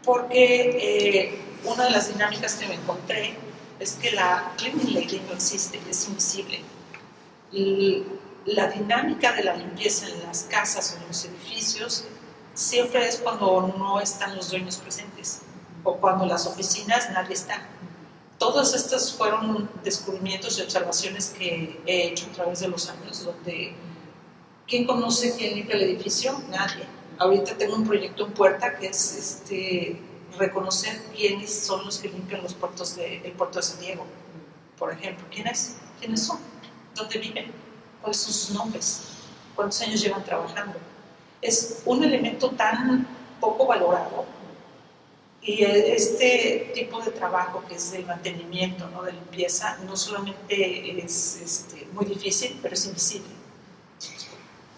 Porque 0.04 1.26
eh, 1.28 1.42
una 1.64 1.86
de 1.86 1.92
las 1.92 2.08
dinámicas 2.08 2.56
que 2.56 2.68
me 2.68 2.76
encontré 2.76 3.36
es 3.80 3.94
que 3.94 4.12
la 4.12 4.54
cleaning 4.58 4.94
lady 4.94 5.22
no 5.28 5.34
existe, 5.34 5.80
es 5.90 6.08
invisible. 6.08 6.62
La 8.46 8.68
dinámica 8.68 9.34
de 9.34 9.44
la 9.44 9.56
limpieza 9.56 10.08
en 10.08 10.24
las 10.24 10.44
casas 10.44 10.94
o 10.94 11.02
en 11.02 11.08
los 11.08 11.26
edificios 11.26 12.06
siempre 12.54 13.08
es 13.08 13.18
cuando 13.18 13.74
no 13.78 14.00
están 14.00 14.36
los 14.36 14.50
dueños 14.50 14.78
presentes 14.78 15.42
o 15.84 15.96
cuando 15.98 16.26
las 16.26 16.46
oficinas 16.48 17.10
nadie 17.12 17.34
está. 17.34 17.62
Todos 18.38 18.74
estos 18.74 19.14
fueron 19.14 19.70
descubrimientos 19.84 20.58
y 20.58 20.64
observaciones 20.64 21.30
que 21.38 21.80
he 21.86 22.08
hecho 22.08 22.26
a 22.28 22.34
través 22.34 22.60
de 22.62 22.68
los 22.68 22.90
años, 22.90 23.24
donde 23.24 23.76
¿quién 24.68 24.86
conoce 24.86 25.36
quién 25.38 25.56
limpia 25.56 25.76
el 25.76 25.84
edificio? 25.84 26.42
Nadie. 26.50 26.86
Ahorita 27.20 27.56
tengo 27.56 27.76
un 27.76 27.86
proyecto 27.86 28.26
en 28.26 28.34
puerta 28.34 28.78
que 28.78 28.88
es 28.88 29.16
este, 29.16 30.02
reconocer 30.38 31.02
quiénes 31.16 31.54
son 31.54 31.86
los 31.86 32.00
que 32.00 32.10
limpian 32.10 32.42
los 32.44 32.54
puertos 32.54 32.96
de, 32.96 33.18
el 33.18 33.32
puerto 33.34 33.60
de 33.60 33.64
San 33.64 33.80
Diego, 33.80 34.06
por 34.78 34.92
ejemplo. 34.92 35.26
¿Quiénes? 35.32 35.78
¿Quiénes 36.00 36.24
son? 36.24 36.40
¿Dónde 36.96 37.20
viven? 37.20 37.52
¿Cuáles 38.02 38.18
son 38.18 38.34
sus 38.34 38.56
nombres? 38.56 39.02
¿Cuántos 39.56 39.82
años 39.82 40.02
llevan 40.02 40.24
trabajando? 40.24 40.80
Es 41.42 41.82
un 41.86 42.04
elemento 42.04 42.50
tan 42.52 43.08
poco 43.40 43.66
valorado 43.66 44.26
y 45.44 45.64
este 45.64 46.72
tipo 46.76 47.02
de 47.02 47.12
trabajo 47.12 47.64
que 47.68 47.76
es 47.76 47.92
de 47.92 48.00
mantenimiento, 48.04 48.88
¿no? 48.90 49.02
de 49.02 49.14
limpieza, 49.14 49.78
no 49.88 49.98
solamente 49.98 51.04
es 51.04 51.42
este, 51.44 51.88
muy 51.94 52.06
difícil, 52.06 52.60
pero 52.62 52.76
es 52.76 52.86
invisible. 52.86 53.30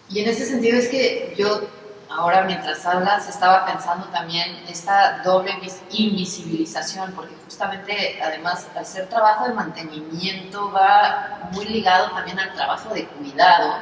Y 0.08 0.20
en 0.20 0.28
ese 0.28 0.46
sentido 0.46 0.78
es 0.78 0.88
que 0.88 1.34
yo 1.36 1.68
ahora 2.16 2.42
mientras 2.42 2.84
hablas 2.86 3.28
estaba 3.28 3.66
pensando 3.66 4.06
también 4.06 4.64
esta 4.68 5.22
doble 5.22 5.52
invisibilización, 5.90 7.12
porque 7.12 7.34
justamente 7.44 8.20
además 8.22 8.66
hacer 8.76 9.08
trabajo 9.08 9.46
de 9.46 9.54
mantenimiento 9.54 10.70
va 10.72 11.48
muy 11.52 11.64
ligado 11.66 12.10
también 12.12 12.38
al 12.38 12.52
trabajo 12.54 12.94
de 12.94 13.06
cuidado 13.06 13.74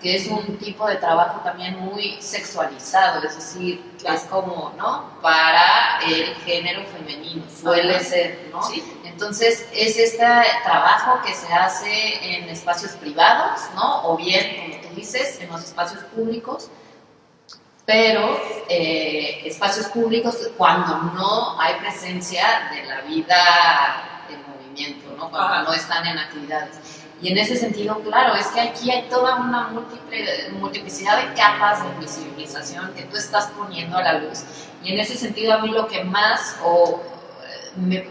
que 0.00 0.16
es 0.16 0.26
un 0.28 0.56
tipo 0.56 0.88
de 0.88 0.96
trabajo 0.96 1.40
también 1.40 1.78
muy 1.78 2.20
sexualizado, 2.22 3.22
es 3.22 3.36
decir, 3.36 3.92
es 4.02 4.22
como, 4.22 4.72
¿no? 4.78 5.10
Para 5.20 6.00
el 6.06 6.34
género 6.36 6.86
femenino, 6.86 7.44
suele 7.50 8.00
ser, 8.02 8.48
¿no? 8.50 8.62
Entonces, 9.04 9.68
es 9.74 9.98
este 9.98 10.24
trabajo 10.64 11.20
que 11.22 11.34
se 11.34 11.52
hace 11.52 12.34
en 12.34 12.48
espacios 12.48 12.92
privados, 12.92 13.60
¿no? 13.74 14.04
O 14.04 14.16
bien, 14.16 14.72
como 14.72 14.88
tú 14.88 14.94
dices, 14.94 15.38
en 15.42 15.50
los 15.50 15.62
espacios 15.64 16.02
públicos, 16.04 16.70
pero 17.90 18.40
eh, 18.68 19.42
espacios 19.44 19.86
públicos 19.86 20.36
cuando 20.56 20.96
no 21.12 21.60
hay 21.60 21.74
presencia 21.80 22.70
de 22.72 22.84
la 22.84 23.00
vida 23.00 24.24
en 24.30 24.38
movimiento, 24.48 25.12
¿no? 25.16 25.28
Cuando 25.28 25.64
no 25.64 25.72
están 25.74 26.06
en 26.06 26.16
actividades. 26.16 26.78
Y 27.20 27.32
en 27.32 27.38
ese 27.38 27.56
sentido, 27.56 28.00
claro, 28.02 28.36
es 28.36 28.46
que 28.46 28.60
aquí 28.60 28.92
hay 28.92 29.08
toda 29.08 29.34
una 29.40 29.74
multiplicidad 30.52 31.20
de 31.20 31.34
capas 31.34 31.82
de 31.82 31.98
visibilización 31.98 32.94
que 32.94 33.02
tú 33.02 33.16
estás 33.16 33.48
poniendo 33.58 33.96
a 33.96 34.04
la 34.04 34.12
luz. 34.20 34.44
Y 34.84 34.92
en 34.92 35.00
ese 35.00 35.16
sentido, 35.16 35.54
a 35.54 35.58
mí 35.58 35.70
lo 35.70 35.88
que 35.88 36.04
más, 36.04 36.58
o 36.62 37.02
me, 37.74 38.06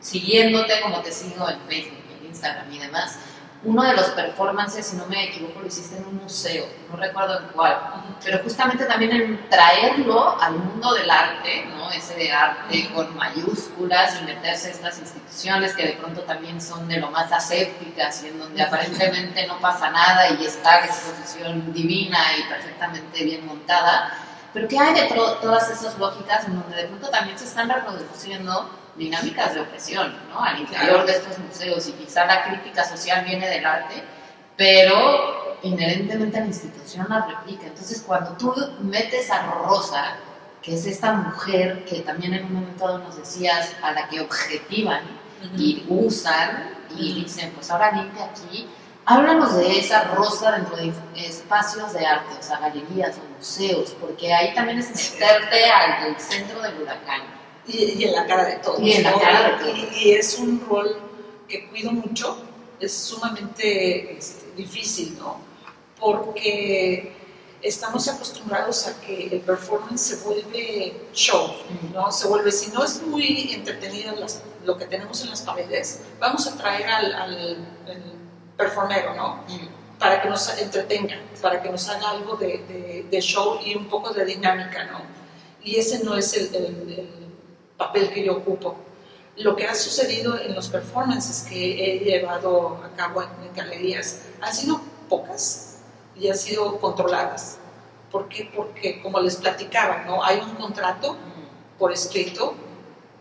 siguiéndote 0.00 0.80
como 0.80 1.02
te 1.02 1.12
sigo 1.12 1.46
en 1.50 1.60
Facebook, 1.68 2.02
en 2.18 2.28
Instagram 2.28 2.72
y 2.72 2.78
demás, 2.78 3.18
uno 3.64 3.82
de 3.82 3.92
los 3.94 4.06
performances, 4.10 4.86
si 4.86 4.96
no 4.96 5.06
me 5.06 5.24
equivoco, 5.24 5.60
lo 5.60 5.66
hiciste 5.66 5.96
en 5.96 6.06
un 6.06 6.16
museo, 6.16 6.64
no 6.90 6.96
recuerdo 6.96 7.40
en 7.40 7.46
cuál, 7.48 7.76
pero 8.22 8.38
justamente 8.44 8.84
también 8.84 9.10
en 9.12 9.48
traerlo 9.48 10.40
al 10.40 10.54
mundo 10.54 10.94
del 10.94 11.10
arte, 11.10 11.66
¿no? 11.76 11.90
ese 11.90 12.14
de 12.14 12.30
arte 12.30 12.88
con 12.94 13.16
mayúsculas 13.16 14.20
y 14.20 14.26
meterse 14.26 14.70
estas 14.70 14.98
instituciones 15.00 15.74
que 15.74 15.86
de 15.86 15.92
pronto 15.94 16.22
también 16.22 16.60
son 16.60 16.86
de 16.86 17.00
lo 17.00 17.10
más 17.10 17.32
asépticas 17.32 18.22
y 18.22 18.28
en 18.28 18.38
donde 18.38 18.62
aparentemente 18.62 19.46
no 19.48 19.58
pasa 19.58 19.90
nada 19.90 20.30
y 20.30 20.44
está 20.44 20.84
exposición 20.84 21.72
divina 21.72 22.18
y 22.38 22.48
perfectamente 22.48 23.24
bien 23.24 23.44
montada, 23.44 24.12
pero 24.52 24.68
que 24.68 24.78
hay 24.78 24.94
de 24.94 25.08
todas 25.42 25.68
esas 25.70 25.98
lógicas 25.98 26.46
en 26.46 26.60
donde 26.60 26.76
de 26.76 26.84
pronto 26.84 27.08
también 27.08 27.36
se 27.36 27.44
están 27.44 27.68
reproduciendo 27.68 28.70
dinámicas 28.98 29.54
de 29.54 29.60
opresión 29.60 30.14
¿no? 30.30 30.42
al 30.42 30.58
interior 30.58 31.06
de 31.06 31.12
estos 31.12 31.38
museos 31.38 31.88
y 31.88 31.92
quizá 31.92 32.26
la 32.26 32.44
crítica 32.44 32.84
social 32.84 33.24
viene 33.24 33.48
del 33.48 33.64
arte, 33.64 34.02
pero 34.56 35.56
inherentemente 35.62 36.40
la 36.40 36.46
institución 36.46 37.06
la 37.08 37.24
replica. 37.24 37.66
Entonces 37.66 38.02
cuando 38.06 38.32
tú 38.32 38.54
metes 38.80 39.30
a 39.30 39.42
Rosa, 39.46 40.16
que 40.60 40.74
es 40.74 40.84
esta 40.86 41.12
mujer 41.12 41.84
que 41.84 42.00
también 42.00 42.34
en 42.34 42.44
un 42.46 42.54
momento 42.54 42.84
dado 42.84 42.98
nos 42.98 43.16
decías 43.16 43.74
a 43.82 43.92
la 43.92 44.08
que 44.08 44.20
objetivan 44.20 45.02
y 45.56 45.84
usan 45.88 46.74
y 46.96 47.22
dicen, 47.22 47.52
pues 47.52 47.70
ahora 47.70 47.92
limpia 47.92 48.24
aquí, 48.24 48.68
háblanos 49.06 49.56
de 49.56 49.78
esa 49.78 50.04
Rosa 50.04 50.52
dentro 50.52 50.76
de 50.76 50.92
espacios 51.14 51.92
de 51.92 52.04
arte, 52.04 52.34
o 52.38 52.42
sea, 52.42 52.58
galerías 52.58 53.16
o 53.18 53.36
museos, 53.36 53.94
porque 54.00 54.34
ahí 54.34 54.52
también 54.54 54.78
es 54.78 54.90
meterte 54.90 55.70
al 55.70 56.18
centro 56.18 56.60
del 56.60 56.82
huracán 56.82 57.37
y, 57.68 58.04
en 58.04 58.12
la 58.12 58.26
cara 58.26 58.44
de 58.46 58.56
todos. 58.56 58.80
Y 58.80 58.92
en 58.92 59.04
la 59.04 59.12
cara 59.12 59.50
de 59.50 59.64
todos. 59.64 59.96
Y, 59.96 60.12
es 60.12 60.38
un 60.38 60.64
rol 60.68 60.96
que 61.48 61.68
cuido 61.68 61.92
mucho, 61.92 62.38
es 62.80 62.92
sumamente 62.94 64.16
este, 64.16 64.50
difícil, 64.56 65.16
¿no? 65.18 65.38
Porque 65.98 67.12
estamos 67.62 68.08
acostumbrados 68.08 68.86
a 68.86 69.00
que 69.00 69.26
el 69.26 69.40
performance 69.40 70.00
se 70.00 70.16
vuelve 70.24 70.94
show, 71.12 71.52
¿no? 71.92 72.10
Se 72.12 72.28
vuelve, 72.28 72.52
si 72.52 72.70
no 72.70 72.84
es 72.84 73.02
muy 73.02 73.52
entretenido 73.52 74.14
lo 74.64 74.76
que 74.76 74.86
tenemos 74.86 75.22
en 75.22 75.30
las 75.30 75.42
paredes, 75.42 76.02
vamos 76.20 76.46
a 76.46 76.56
traer 76.56 76.86
al, 76.86 77.14
al, 77.14 77.56
performero, 78.56 79.14
¿no? 79.14 79.44
Para 79.98 80.20
que 80.22 80.28
nos 80.28 80.48
entretenga, 80.58 81.16
para 81.40 81.62
que 81.62 81.70
nos 81.70 81.88
haga 81.88 82.10
algo 82.10 82.36
de, 82.36 83.06
de, 83.08 83.20
show 83.20 83.58
y 83.64 83.74
un 83.74 83.88
poco 83.88 84.12
de 84.12 84.24
dinámica, 84.24 84.84
¿no? 84.86 85.02
Y 85.62 85.76
ese 85.76 86.04
no 86.04 86.16
es 86.16 86.34
el, 86.34 86.54
el 86.54 87.17
papel 87.78 88.10
que 88.10 88.24
yo 88.24 88.36
ocupo. 88.36 88.76
Lo 89.36 89.56
que 89.56 89.66
ha 89.66 89.74
sucedido 89.74 90.38
en 90.38 90.54
los 90.54 90.68
performances 90.68 91.46
que 91.48 91.94
he 91.94 91.98
llevado 92.00 92.80
a 92.84 92.94
cabo 92.96 93.22
en, 93.22 93.28
galerías 93.54 94.22
han 94.40 94.52
sido 94.52 94.80
pocas 95.08 95.78
y 96.14 96.28
han 96.28 96.36
sido 96.36 96.78
controladas. 96.78 97.58
¿Por 98.10 98.28
qué? 98.28 98.50
Porque, 98.54 99.00
como 99.00 99.20
les 99.20 99.36
platicaba, 99.36 100.04
¿no? 100.04 100.22
hay 100.22 100.38
un 100.40 100.54
contrato 100.56 101.16
por 101.78 101.92
escrito 101.92 102.54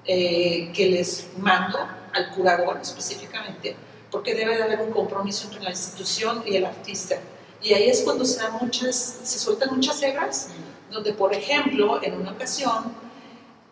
eh, 0.05 0.71
que 0.73 0.89
les 0.89 1.27
mando 1.37 1.77
al 2.13 2.31
curador 2.31 2.79
específicamente, 2.81 3.75
porque 4.09 4.33
debe 4.33 4.57
de 4.57 4.63
haber 4.63 4.81
un 4.81 4.91
compromiso 4.91 5.47
entre 5.47 5.61
la 5.63 5.69
institución 5.69 6.43
y 6.45 6.55
el 6.55 6.65
artista. 6.65 7.17
Y 7.61 7.73
ahí 7.73 7.89
es 7.89 8.01
cuando 8.01 8.25
se, 8.25 8.39
dan 8.39 8.53
muchas, 8.61 9.19
se 9.23 9.39
sueltan 9.39 9.75
muchas 9.75 10.01
hebras, 10.01 10.49
donde, 10.89 11.13
por 11.13 11.33
ejemplo, 11.33 12.01
en 12.01 12.15
una 12.15 12.31
ocasión 12.31 12.95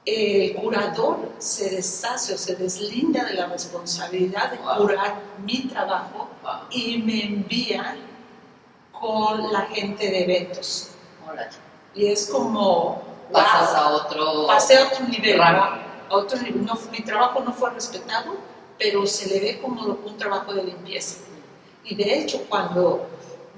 el 0.05 0.55
curador 0.55 1.31
se 1.39 1.69
deshace 1.69 2.35
o 2.35 2.37
se 2.37 2.55
deslinda 2.55 3.25
de 3.25 3.33
la 3.33 3.47
responsabilidad 3.47 4.51
de 4.51 4.57
curar 4.57 5.15
mi 5.43 5.63
trabajo 5.63 6.29
y 6.69 6.99
me 6.99 7.23
envía 7.23 7.97
con 8.91 9.51
la 9.51 9.61
gente 9.61 10.09
de 10.09 10.23
eventos. 10.23 10.91
Y 11.95 12.07
es 12.07 12.27
como, 12.27 13.01
pasas 13.31 13.73
a 13.73 13.89
otro 13.89 14.47
pasé 14.47 14.77
a 14.77 14.87
otro 14.87 15.07
nivel, 15.07 15.39
rango. 15.39 15.59
¿no? 15.59 16.15
A 16.15 16.17
otro 16.19 16.39
nivel. 16.39 16.65
No, 16.65 16.77
mi 16.91 16.99
trabajo 16.99 17.39
no 17.39 17.51
fue 17.51 17.71
respetado, 17.71 18.35
pero 18.77 19.07
se 19.07 19.27
le 19.27 19.39
ve 19.39 19.61
como 19.61 19.81
un 19.81 20.17
trabajo 20.17 20.53
de 20.53 20.63
limpieza. 20.63 21.17
Y 21.83 21.95
de 21.95 22.19
hecho, 22.19 22.45
cuando 22.47 23.07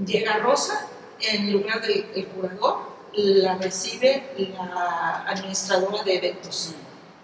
llega 0.06 0.38
Rosa, 0.38 0.88
en 1.20 1.52
lugar 1.52 1.82
del 1.82 2.06
el 2.16 2.28
curador, 2.28 2.78
la 3.18 3.58
recibe 3.58 4.24
la 4.38 5.26
administradora 5.28 6.04
de 6.04 6.18
eventos 6.18 6.74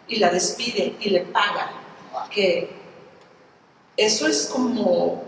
y 0.08 0.18
la 0.18 0.30
despide 0.32 0.96
y 1.00 1.10
le 1.12 1.22
paga. 1.22 1.72
Que 2.32 2.70
eso 3.96 4.28
es 4.28 4.48
como 4.48 5.24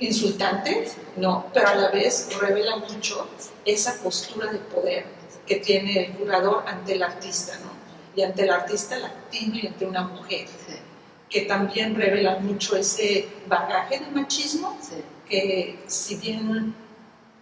insultante, 0.00 0.88
¿no? 1.16 1.46
Pero 1.54 1.68
a 1.68 1.74
la 1.76 1.90
vez 1.90 2.28
revela 2.40 2.76
mucho 2.76 3.28
esa 3.64 3.94
postura 4.02 4.52
de 4.52 4.58
poder 4.58 5.06
que 5.46 5.56
tiene 5.56 6.06
el 6.06 6.12
curador 6.14 6.64
ante 6.66 6.94
el 6.94 7.02
artista, 7.02 7.56
¿no? 7.58 7.70
Y 8.16 8.22
ante 8.22 8.42
el 8.42 8.50
artista 8.50 8.98
latino 8.98 9.56
y 9.56 9.66
ante 9.68 9.86
una 9.86 10.02
mujer, 10.02 10.48
Sí, 10.48 10.74
que 11.30 11.42
también 11.42 11.94
revela 11.94 12.38
mucho 12.38 12.76
ese 12.76 13.28
bagaje 13.46 14.00
de 14.00 14.10
machismo 14.10 14.76
sí. 14.80 15.02
que 15.28 15.78
si 15.86 16.16
bien 16.16 16.74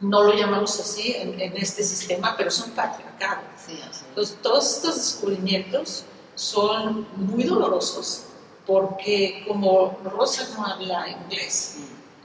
no 0.00 0.22
lo 0.22 0.34
llamamos 0.34 0.78
así 0.78 1.14
en, 1.16 1.40
en 1.40 1.56
este 1.56 1.82
sistema, 1.82 2.34
pero 2.36 2.50
son 2.50 2.70
patriarcado. 2.72 3.40
Sí. 3.64 3.80
Entonces, 4.08 4.36
todos 4.42 4.76
estos 4.76 4.96
descubrimientos 4.96 6.04
son 6.34 7.06
muy 7.16 7.44
dolorosos 7.44 8.26
porque 8.66 9.44
como 9.46 9.98
Rosa 10.04 10.48
no 10.54 10.66
habla 10.66 11.08
inglés 11.08 11.76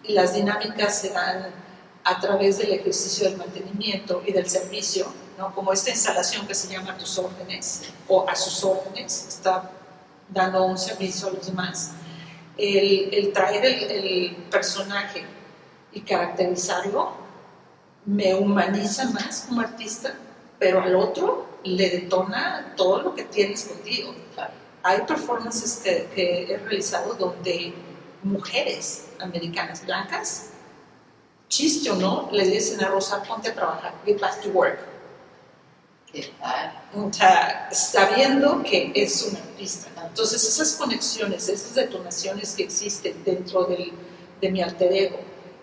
y 0.04 0.14
las 0.14 0.34
dinámicas 0.34 1.00
se 1.00 1.10
dan 1.10 1.54
a 2.04 2.20
través 2.20 2.58
del 2.58 2.74
ejercicio 2.74 3.30
del 3.30 3.38
mantenimiento 3.38 4.24
y 4.26 4.34
del 4.34 4.50
servicio, 4.50 5.06
¿no? 5.38 5.54
como 5.54 5.72
esta 5.72 5.92
instalación 5.92 6.48
que 6.48 6.56
se 6.56 6.68
llama 6.68 6.94
a 6.94 6.98
tus 6.98 7.18
órdenes 7.20 7.84
o 8.08 8.28
a 8.28 8.36
sus 8.36 8.64
órdenes, 8.64 9.28
está 9.28 9.70
dando 10.30 10.66
un 10.66 10.78
servicio 10.78 11.28
a 11.28 11.32
los 11.32 11.46
demás, 11.46 11.92
el, 12.58 13.14
el 13.14 13.32
traer 13.32 13.64
el, 13.66 13.92
el 13.92 14.36
personaje 14.50 15.24
y 15.94 16.02
caracterizarlo 16.02 17.21
me 18.06 18.34
humaniza 18.34 19.10
más 19.12 19.46
como 19.48 19.62
artista, 19.62 20.14
pero 20.60 20.82
al 20.82 20.96
otro 20.96 21.48
le 21.64 21.90
detona 21.90 22.74
todo 22.76 23.02
lo 23.02 23.16
que 23.16 23.24
tiene 23.26 23.54
escondido. 23.54 24.14
Hay 24.84 25.02
performances 25.02 25.82
que, 25.84 26.10
que 26.16 26.54
he 26.54 26.58
realizado 26.58 27.14
donde 27.14 27.74
mujeres 28.24 29.10
americanas 29.20 29.86
blancas, 29.86 30.50
chiste 31.48 31.90
o 31.92 31.96
no, 31.96 32.30
le 32.32 32.46
dicen 32.46 32.84
a 32.84 32.88
Rosa, 32.88 33.22
ponte 33.24 33.50
a 33.50 33.54
trabajar, 33.54 33.94
get 34.06 34.20
back 34.20 34.42
to 34.42 34.50
work. 34.50 34.80
O 36.94 37.14
sea, 37.14 37.70
sabiendo 37.72 38.62
que 38.64 38.92
es 38.96 39.24
un 39.24 39.38
artista. 39.38 39.90
Entonces 40.06 40.44
esas 40.44 40.76
conexiones, 40.76 41.48
esas 41.48 41.76
detonaciones 41.76 42.54
que 42.56 42.64
existen 42.64 43.24
dentro 43.24 43.66
del, 43.66 43.94
de 44.42 44.52
mi 44.52 44.62
alter 44.62 44.92
ego 44.92 45.20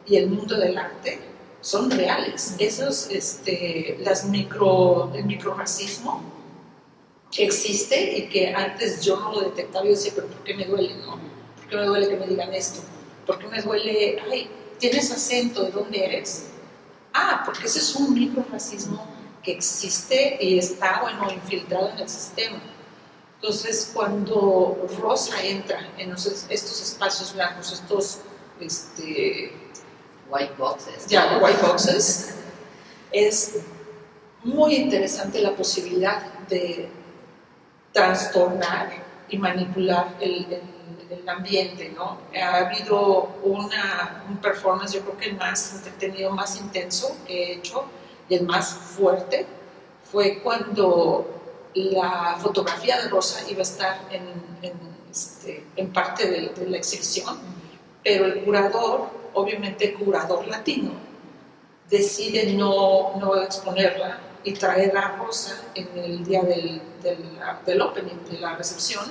y 0.06 0.16
el 0.16 0.28
mundo 0.30 0.56
del 0.56 0.78
arte 0.78 1.27
son 1.60 1.90
reales. 1.90 2.54
Esos, 2.58 3.08
este, 3.10 3.96
las 4.00 4.24
micro, 4.24 5.10
el 5.14 5.24
microracismo 5.24 6.22
existe 7.36 8.18
y 8.18 8.28
que 8.28 8.54
antes 8.54 9.04
yo 9.04 9.18
no 9.18 9.32
lo 9.32 9.40
detectaba. 9.40 9.84
Yo 9.84 9.90
decía, 9.90 10.12
pero 10.14 10.28
¿por 10.28 10.42
qué 10.44 10.54
me 10.54 10.64
duele? 10.64 10.94
No? 10.96 11.18
¿Por 11.56 11.68
qué 11.68 11.76
me 11.76 11.84
duele 11.86 12.08
que 12.08 12.16
me 12.16 12.26
digan 12.26 12.54
esto? 12.54 12.80
¿Por 13.26 13.38
qué 13.38 13.46
me 13.48 13.60
duele? 13.60 14.18
Ay, 14.30 14.50
¿tienes 14.78 15.10
acento? 15.10 15.64
¿De 15.64 15.70
dónde 15.70 16.04
eres? 16.04 16.46
Ah, 17.12 17.42
porque 17.44 17.66
ese 17.66 17.80
es 17.80 17.94
un 17.94 18.14
microracismo 18.14 19.06
que 19.42 19.52
existe 19.52 20.38
y 20.40 20.58
está, 20.58 21.00
bueno, 21.02 21.30
infiltrado 21.32 21.90
en 21.90 21.98
el 21.98 22.08
sistema. 22.08 22.60
Entonces, 23.36 23.92
cuando 23.94 24.86
Rosa 25.00 25.42
entra 25.44 25.88
en 25.96 26.12
estos 26.12 26.82
espacios 26.82 27.34
blancos, 27.34 27.72
estos, 27.72 28.18
este, 28.60 29.52
White 30.30 30.54
boxes. 30.58 31.06
ya, 31.06 31.38
white 31.42 31.60
boxes, 31.66 32.34
es 33.12 33.58
muy 34.44 34.74
interesante 34.76 35.40
la 35.40 35.54
posibilidad 35.56 36.22
de 36.48 36.88
trastornar 37.92 38.90
y 39.28 39.38
manipular 39.38 40.14
el, 40.20 40.46
el- 40.52 40.78
el 41.10 41.26
ambiente, 41.26 41.90
¿no? 41.96 42.18
Ha 42.38 42.66
habido 42.66 43.30
una, 43.42 44.24
un 44.28 44.36
performance, 44.38 44.92
yo 44.92 45.00
creo 45.00 45.16
que 45.16 45.26
el 45.30 45.36
más 45.36 45.72
entretenido, 45.74 46.30
más 46.32 46.60
intenso 46.60 47.16
que 47.26 47.44
he 47.44 47.52
hecho 47.54 47.86
y 48.28 48.34
el 48.34 48.44
más 48.44 48.68
fuerte 48.74 49.46
fue 50.12 50.40
cuando 50.42 51.26
la 51.74 52.36
fotografía 52.38 53.00
de 53.00 53.08
Rosa 53.08 53.40
iba 53.48 53.60
a 53.60 53.62
estar 53.62 54.00
en, 54.10 54.22
en, 54.60 54.74
este, 55.10 55.64
en 55.76 55.90
parte 55.94 56.28
de, 56.28 56.48
de 56.50 56.68
la 56.68 56.76
exhibición, 56.76 57.38
pero 58.04 58.26
el 58.26 58.44
curador, 58.44 59.08
obviamente 59.38 59.94
curador 59.94 60.46
latino, 60.46 60.92
decide 61.88 62.52
no, 62.52 63.16
no 63.16 63.36
exponerla 63.42 64.18
y 64.44 64.52
traer 64.52 64.96
a 64.96 65.16
Rosa 65.16 65.62
en 65.74 65.88
el 65.98 66.24
día 66.24 66.42
del, 66.42 66.80
del, 67.02 67.38
del 67.66 67.80
opening, 67.80 68.24
de 68.30 68.38
la 68.38 68.56
recepción, 68.56 69.04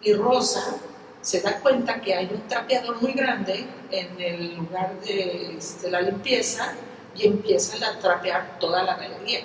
y 0.00 0.12
Rosa 0.12 0.76
se 1.20 1.40
da 1.40 1.58
cuenta 1.60 2.00
que 2.00 2.14
hay 2.14 2.30
un 2.32 2.46
trapeador 2.46 3.02
muy 3.02 3.12
grande 3.12 3.66
en 3.90 4.20
el 4.20 4.54
lugar 4.54 4.94
de, 5.00 5.56
este, 5.58 5.90
la 5.90 6.00
limpieza 6.00 6.72
y 7.16 7.26
empieza 7.26 7.84
a 7.84 7.98
trapear 7.98 8.58
toda 8.60 8.84
la 8.84 8.94
galería 8.94 9.40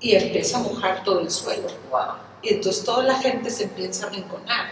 y 0.00 0.14
empieza 0.14 0.58
a 0.58 0.62
mojar 0.62 1.04
todo 1.04 1.20
el 1.20 1.30
suelo. 1.30 1.68
Wow. 1.90 2.14
Y 2.40 2.54
entonces 2.54 2.84
toda 2.84 3.02
la 3.02 3.16
gente 3.16 3.50
se 3.50 3.64
empieza 3.64 4.06
a 4.06 4.10
rinconar. 4.10 4.66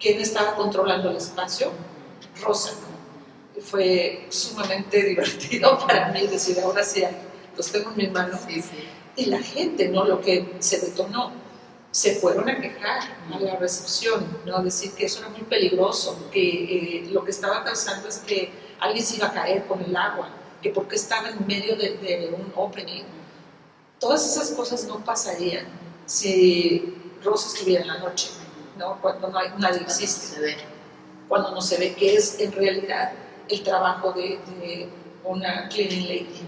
¿Quién 0.00 0.20
estaba 0.20 0.54
controlando 0.56 1.10
el 1.10 1.16
espacio? 1.16 1.70
Rosa. 2.40 2.72
Fue 3.60 4.26
sumamente 4.30 5.02
divertido 5.08 5.78
para 5.86 6.08
mí 6.08 6.26
decir, 6.26 6.58
ahora 6.60 6.82
sí, 6.84 7.02
los 7.56 7.70
tengo 7.70 7.92
en. 7.96 8.38
Sí, 8.46 8.62
sí. 8.62 8.88
Y 9.16 9.26
la 9.26 9.42
gente, 9.42 9.88
¿no? 9.88 10.04
Lo 10.04 10.20
que 10.20 10.54
se 10.58 10.80
detonó, 10.80 11.32
se 11.90 12.16
fueron 12.16 12.48
a 12.48 12.58
quejar 12.58 13.02
a 13.30 13.38
la 13.38 13.56
recepción, 13.56 14.26
¿no? 14.46 14.62
Decir 14.62 14.92
que 14.92 15.04
eso 15.04 15.20
era 15.20 15.28
muy 15.28 15.42
peligroso, 15.42 16.30
que 16.32 16.40
eh, 17.00 17.08
lo 17.10 17.22
que 17.24 17.30
estaba 17.30 17.62
causando 17.62 18.08
es 18.08 18.18
que 18.18 18.50
alguien 18.80 19.04
se 19.04 19.16
iba 19.16 19.26
a 19.26 19.32
caer 19.32 19.66
con 19.66 19.82
el 19.82 19.94
agua, 19.94 20.30
que 20.62 20.70
porque 20.70 20.96
estaba 20.96 21.28
en 21.28 21.46
medio 21.46 21.76
de, 21.76 21.98
de 21.98 22.34
un 22.34 22.52
opening. 22.56 23.04
Todas 23.98 24.24
esas 24.24 24.50
cosas 24.52 24.84
no 24.84 25.04
pasarían 25.04 25.66
si 26.06 26.94
Rosa 27.22 27.54
estuviera 27.54 27.82
en 27.82 27.88
la 27.88 27.98
noche, 27.98 28.30
¿no? 28.78 28.98
Cuando 29.02 29.28
no 29.28 29.38
hay, 29.38 29.50
nadie 29.58 29.82
existe 29.82 30.56
cuando 31.32 31.50
no 31.52 31.62
se 31.62 31.78
ve 31.78 31.94
que 31.94 32.14
es 32.14 32.38
en 32.40 32.52
realidad 32.52 33.10
el 33.48 33.62
trabajo 33.62 34.12
de, 34.12 34.38
de 34.58 34.88
una 35.24 35.68
cleaning 35.68 36.08
lady. 36.08 36.46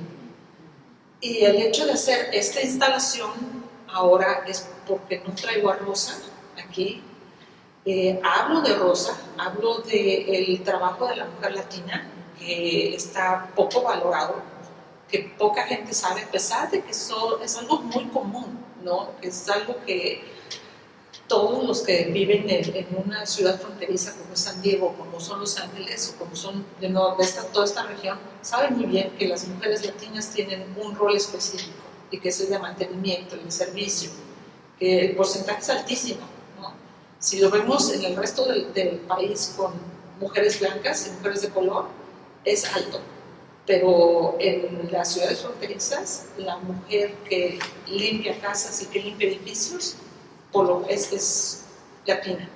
Y 1.21 1.45
el 1.45 1.57
hecho 1.57 1.87
de 1.87 1.93
hacer 1.93 2.29
esta 2.33 2.61
instalación 2.61 3.31
ahora 3.89 4.45
es 4.47 4.69
porque 4.87 5.23
no 5.27 5.35
traigo 5.35 5.71
a 5.71 5.77
Rosa 5.77 6.19
aquí. 6.63 7.03
Eh, 7.87 8.21
hablo 8.23 8.63
de 8.63 8.75
Rosa, 8.75 9.17
hablo 9.39 9.79
del 9.79 10.63
trabajo 10.63 11.07
de 11.07 11.17
la 11.17 11.27
mujer 11.27 11.53
latina, 11.53 12.07
que 12.39 12.95
está 12.95 13.51
poco 13.55 13.83
valorado, 13.83 14.43
que 15.09 15.35
poca 15.39 15.65
gente 15.65 15.93
sabe, 15.93 16.23
a 16.23 16.31
pesar 16.31 16.71
de 16.71 16.83
que 16.83 16.91
eso 16.91 17.41
es 17.41 17.57
algo 17.59 17.81
muy 17.83 18.07
común, 18.07 18.59
¿no? 18.83 19.11
Es 19.21 19.49
algo 19.49 19.77
que 19.87 20.25
todos 21.29 21.65
los 21.67 21.83
que 21.83 22.05
viven 22.05 22.49
en, 22.51 22.77
en 22.77 22.87
una 23.05 23.25
ciudad 23.27 23.59
fronteriza 23.61 24.13
como 24.17 24.35
es 24.35 24.41
San 24.41 24.61
Diego, 24.63 24.95
como 24.99 25.19
son 25.21 25.41
Los 25.41 25.59
Ángeles 25.59 26.15
o 26.15 26.19
como 26.19 26.37
son 26.37 26.65
de, 26.81 26.89
no- 26.91 27.17
de 27.17 27.25
esta, 27.25 27.43
toda 27.47 27.65
esta 27.65 27.83
región, 27.85 28.19
saben 28.43 28.77
muy 28.77 28.87
bien 28.87 29.11
que 29.19 29.27
las 29.29 29.47
mujeres 29.49 29.85
latinas 29.87 30.31
tienen 30.31 30.65
un 30.81 30.95
rol 30.95 31.17
específico 31.17 31.79
y 32.11 32.21
que 32.21 32.29
es 32.29 32.41
el 32.41 32.51
de 32.51 32.59
mantenimiento, 32.59 33.37
el 33.37 33.51
servicio, 33.51 34.11
que 34.79 35.07
el 35.07 35.17
porcentaje 35.17 35.61
es 35.61 35.71
altísimo. 35.71 36.21
¿no? 36.61 36.73
Si 37.19 37.41
lo 37.41 37.51
vemos 37.51 37.91
en 37.93 38.05
el 38.05 38.17
resto 38.17 38.45
del, 38.45 38.73
del 38.75 38.97
país 39.01 39.55
con 39.57 39.73
mujeres 40.21 40.61
blancas 40.61 41.07
y 41.09 41.11
mujeres 41.17 41.43
de 41.43 41.49
color, 41.49 41.87
es 42.45 42.65
alto. 42.67 43.01
Pero 43.67 44.37
en 44.41 44.91
las 44.93 45.15
ciudades 45.15 45.41
fronterizas, 45.41 46.27
la 46.37 46.59
mujer 46.59 47.15
que 47.29 47.59
limpia 47.89 48.39
casas 48.39 48.83
y 48.83 48.87
que 48.87 49.01
limpia 49.01 49.29
edificios 49.29 49.97
es, 50.89 51.13
es 51.13 51.65
latina. 52.07 52.49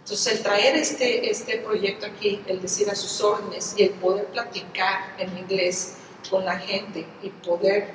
Entonces, 0.00 0.34
el 0.34 0.42
traer 0.42 0.76
este, 0.76 1.30
este 1.30 1.58
proyecto 1.58 2.06
aquí, 2.06 2.42
el 2.46 2.60
decir 2.60 2.90
a 2.90 2.94
sus 2.94 3.20
órdenes 3.22 3.74
y 3.76 3.84
el 3.84 3.90
poder 3.90 4.26
platicar 4.26 5.14
en 5.18 5.36
inglés 5.38 5.96
con 6.30 6.44
la 6.44 6.58
gente 6.58 7.06
y 7.22 7.30
poder 7.30 7.90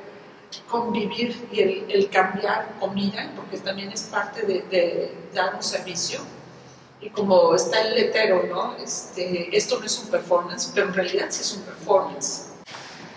convivir 0.68 1.48
y 1.52 1.62
el, 1.62 1.86
el 1.90 2.10
cambiar 2.10 2.76
comida, 2.80 3.32
porque 3.36 3.58
también 3.60 3.92
es 3.92 4.04
parte 4.04 4.42
de, 4.42 4.62
de 4.64 5.14
dar 5.34 5.54
un 5.56 5.64
servicio. 5.64 6.20
Y 7.02 7.10
como 7.12 7.56
está 7.56 7.82
el 7.82 7.96
letrero, 7.96 8.44
¿no? 8.44 8.76
Este, 8.76 9.56
esto 9.56 9.80
no 9.80 9.86
es 9.86 10.00
un 10.00 10.10
performance, 10.10 10.72
pero 10.74 10.88
en 10.88 10.94
realidad 10.96 11.28
sí 11.30 11.42
es 11.42 11.54
un 11.54 11.62
performance. 11.62 12.49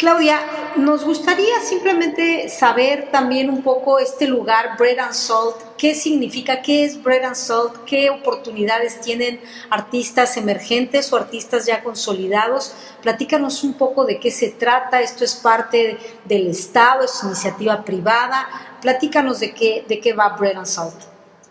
Claudia, 0.03 0.41
nos 0.75 1.05
gustaría 1.05 1.61
simplemente 1.61 2.49
saber 2.49 3.13
también 3.13 3.49
un 3.49 3.63
poco 3.63 4.01
este 4.01 4.27
lugar, 4.27 4.77
Bread 4.77 4.99
and 4.99 5.13
Salt, 5.13 5.55
qué 5.79 5.95
significa, 5.95 6.61
qué 6.61 6.85
es 6.85 7.01
Bread 7.01 7.23
and 7.23 7.37
Salt, 7.37 7.85
qué 7.87 8.11
oportunidades 8.11 9.01
tienen 9.01 9.41
artistas 9.71 10.37
emergentes 10.37 11.13
o 11.13 11.17
artistas 11.17 11.67
ya 11.67 11.85
consolidados. 11.85 12.75
Platícanos 13.01 13.63
un 13.63 13.75
poco 13.75 14.05
de 14.05 14.19
qué 14.19 14.33
se 14.33 14.49
trata, 14.49 15.01
esto 15.01 15.23
es 15.23 15.37
parte 15.37 15.97
del 16.25 16.49
Estado, 16.49 17.05
es 17.05 17.23
iniciativa 17.23 17.85
privada. 17.85 18.49
Platícanos 18.83 19.39
de 19.39 19.55
qué, 19.55 19.85
de 19.87 20.01
qué 20.01 20.15
va 20.15 20.31
Bread 20.31 20.57
and 20.57 20.67
Salt. 20.67 20.97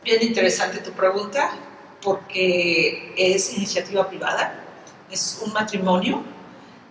Bien 0.04 0.22
interesante 0.22 0.80
tu 0.80 0.92
pregunta, 0.92 1.52
porque 2.02 3.14
es 3.16 3.56
iniciativa 3.56 4.10
privada, 4.10 4.62
es 5.10 5.42
un 5.42 5.54
matrimonio 5.54 6.22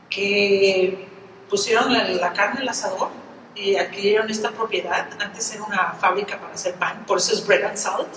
que 0.09 1.10
pusieron 1.51 1.93
la, 1.93 2.33
carne 2.33 2.61
al 2.61 2.69
asador 2.69 3.09
y 3.55 3.77
adquirieron 3.77 4.31
esta 4.31 4.53
propiedad. 4.53 5.09
Antes 5.21 5.53
era 5.53 5.65
una 5.65 5.93
fábrica 5.95 6.39
para 6.41 6.55
hacer 6.55 6.77
pan, 6.77 7.05
por 7.07 7.19
eso 7.19 7.33
es 7.33 7.47
Bread 7.47 7.65
and 7.65 7.77
Salt, 7.77 8.09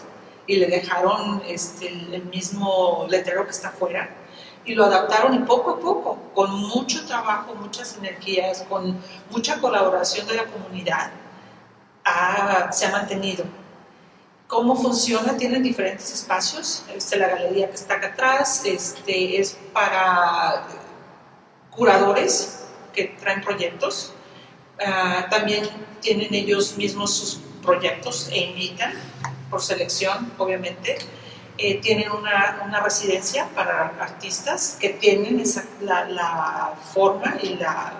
y 0.46 0.58
le 0.58 0.68
dejaron 0.68 1.42
este, 1.48 1.90
el 1.90 2.24
mismo 2.26 3.08
letrero 3.10 3.44
que 3.46 3.52
está 3.52 3.70
afuera. 3.70 4.10
Y 4.66 4.76
lo 4.76 4.86
adaptaron 4.86 5.34
y 5.34 5.40
poco 5.40 5.72
a 5.72 5.80
poco, 5.80 6.18
con 6.34 6.54
mucho 6.56 7.06
trabajo, 7.06 7.54
muchas 7.56 7.98
energías, 7.98 8.64
con 8.70 8.98
mucha 9.30 9.60
colaboración 9.60 10.26
de 10.28 10.36
la 10.36 10.46
comunidad, 10.46 11.12
se 12.72 12.86
ha 12.86 12.92
mantenido. 12.92 13.44
¿Cómo 14.48 14.76
funciona? 14.76 15.36
Tienen 15.36 15.64
diferentes 15.64 16.14
espacios. 16.14 16.86
Este, 16.94 17.18
la 17.18 17.28
galería 17.28 17.68
que 17.70 17.76
está 17.76 17.96
acá 17.96 18.08
atrás 18.08 18.62
este, 18.66 19.40
es 19.40 19.58
para 19.74 20.68
curadores 21.72 22.63
que 22.94 23.16
traen 23.20 23.42
proyectos. 23.42 24.14
Ah, 24.86 25.28
también 25.30 25.70
tienen 26.02 26.34
ellos 26.34 26.78
mismos 26.78 27.14
sus 27.14 27.40
proyectos 27.62 28.30
e 28.32 28.40
invitan 28.40 28.94
por 29.50 29.62
selección, 29.62 30.32
obviamente. 30.38 30.98
Eh, 31.58 31.80
tienen 31.82 32.12
una, 32.12 32.64
una, 32.66 32.80
residencia 32.80 33.48
para 33.54 33.94
artistas 34.00 34.76
que 34.82 34.90
tienen 34.90 35.40
esa, 35.40 35.64
la, 35.82 36.10
la, 36.10 36.74
forma 36.94 37.38
y 37.44 37.50
la, 37.56 37.94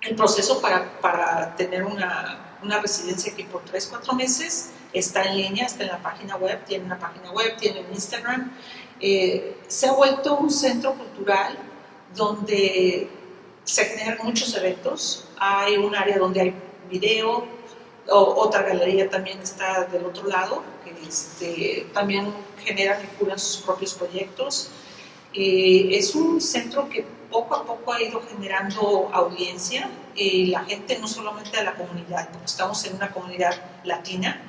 el 0.00 0.16
proceso 0.16 0.62
para, 0.62 0.98
para 1.02 1.54
tener 1.56 1.84
una, 1.84 2.56
una, 2.62 2.80
residencia 2.80 3.34
aquí 3.34 3.44
por 3.44 3.62
3, 3.64 3.86
4 3.88 4.14
meses. 4.14 4.70
Está 4.94 5.24
en 5.24 5.36
línea, 5.36 5.66
está 5.66 5.84
en 5.84 5.90
la 5.90 5.98
página 5.98 6.36
web, 6.36 6.64
tiene 6.64 6.86
una 6.86 6.98
página 6.98 7.30
web, 7.32 7.54
tiene 7.58 7.84
Instagram. 7.92 8.50
Eh, 8.98 9.58
se 9.68 9.86
ha 9.86 9.92
vuelto 9.92 10.36
un 10.36 10.50
centro 10.50 10.94
cultural 10.94 11.58
donde 12.14 13.10
se 13.64 13.84
generan 13.84 14.18
muchos 14.22 14.54
eventos. 14.56 15.28
Hay 15.38 15.76
un 15.76 15.94
área 15.94 16.18
donde 16.18 16.40
hay 16.40 16.54
video, 16.90 17.46
otra 18.08 18.62
galería 18.62 19.08
también 19.08 19.40
está 19.40 19.84
del 19.84 20.04
otro 20.04 20.26
lado, 20.26 20.62
que 20.84 20.90
este, 21.06 21.86
también 21.92 22.32
generan 22.64 23.02
y 23.04 23.06
curan 23.18 23.38
sus 23.38 23.62
propios 23.62 23.94
proyectos. 23.94 24.70
es 25.32 26.14
un 26.14 26.40
centro 26.40 26.88
que 26.88 27.04
poco 27.30 27.54
a 27.54 27.64
poco 27.64 27.92
ha 27.92 28.02
ido 28.02 28.20
generando 28.28 29.08
audiencia 29.12 29.88
y 30.14 30.46
la 30.46 30.64
gente, 30.64 30.98
no 30.98 31.06
solamente 31.06 31.56
de 31.56 31.64
la 31.64 31.74
comunidad, 31.74 32.28
porque 32.30 32.46
estamos 32.46 32.84
en 32.84 32.96
una 32.96 33.10
comunidad 33.12 33.54
latina, 33.84 34.42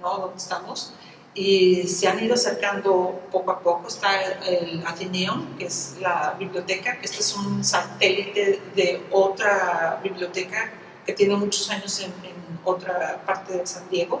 ¿no? 0.00 0.18
Donde 0.18 0.36
estamos, 0.36 0.94
y 1.38 1.86
se 1.86 2.08
han 2.08 2.18
ido 2.18 2.34
acercando 2.34 3.20
poco 3.30 3.52
a 3.52 3.60
poco. 3.60 3.86
Está 3.86 4.20
el 4.44 4.82
Atheneum, 4.84 5.56
que 5.56 5.66
es 5.66 5.94
la 6.00 6.34
biblioteca, 6.36 6.98
que 6.98 7.06
este 7.06 7.20
es 7.20 7.36
un 7.36 7.62
satélite 7.62 8.60
de 8.74 9.06
otra 9.12 10.00
biblioteca 10.02 10.72
que 11.06 11.12
tiene 11.12 11.36
muchos 11.36 11.70
años 11.70 12.00
en, 12.00 12.12
otra 12.64 13.22
parte 13.24 13.56
de 13.56 13.66
San 13.66 13.88
Diego. 13.88 14.20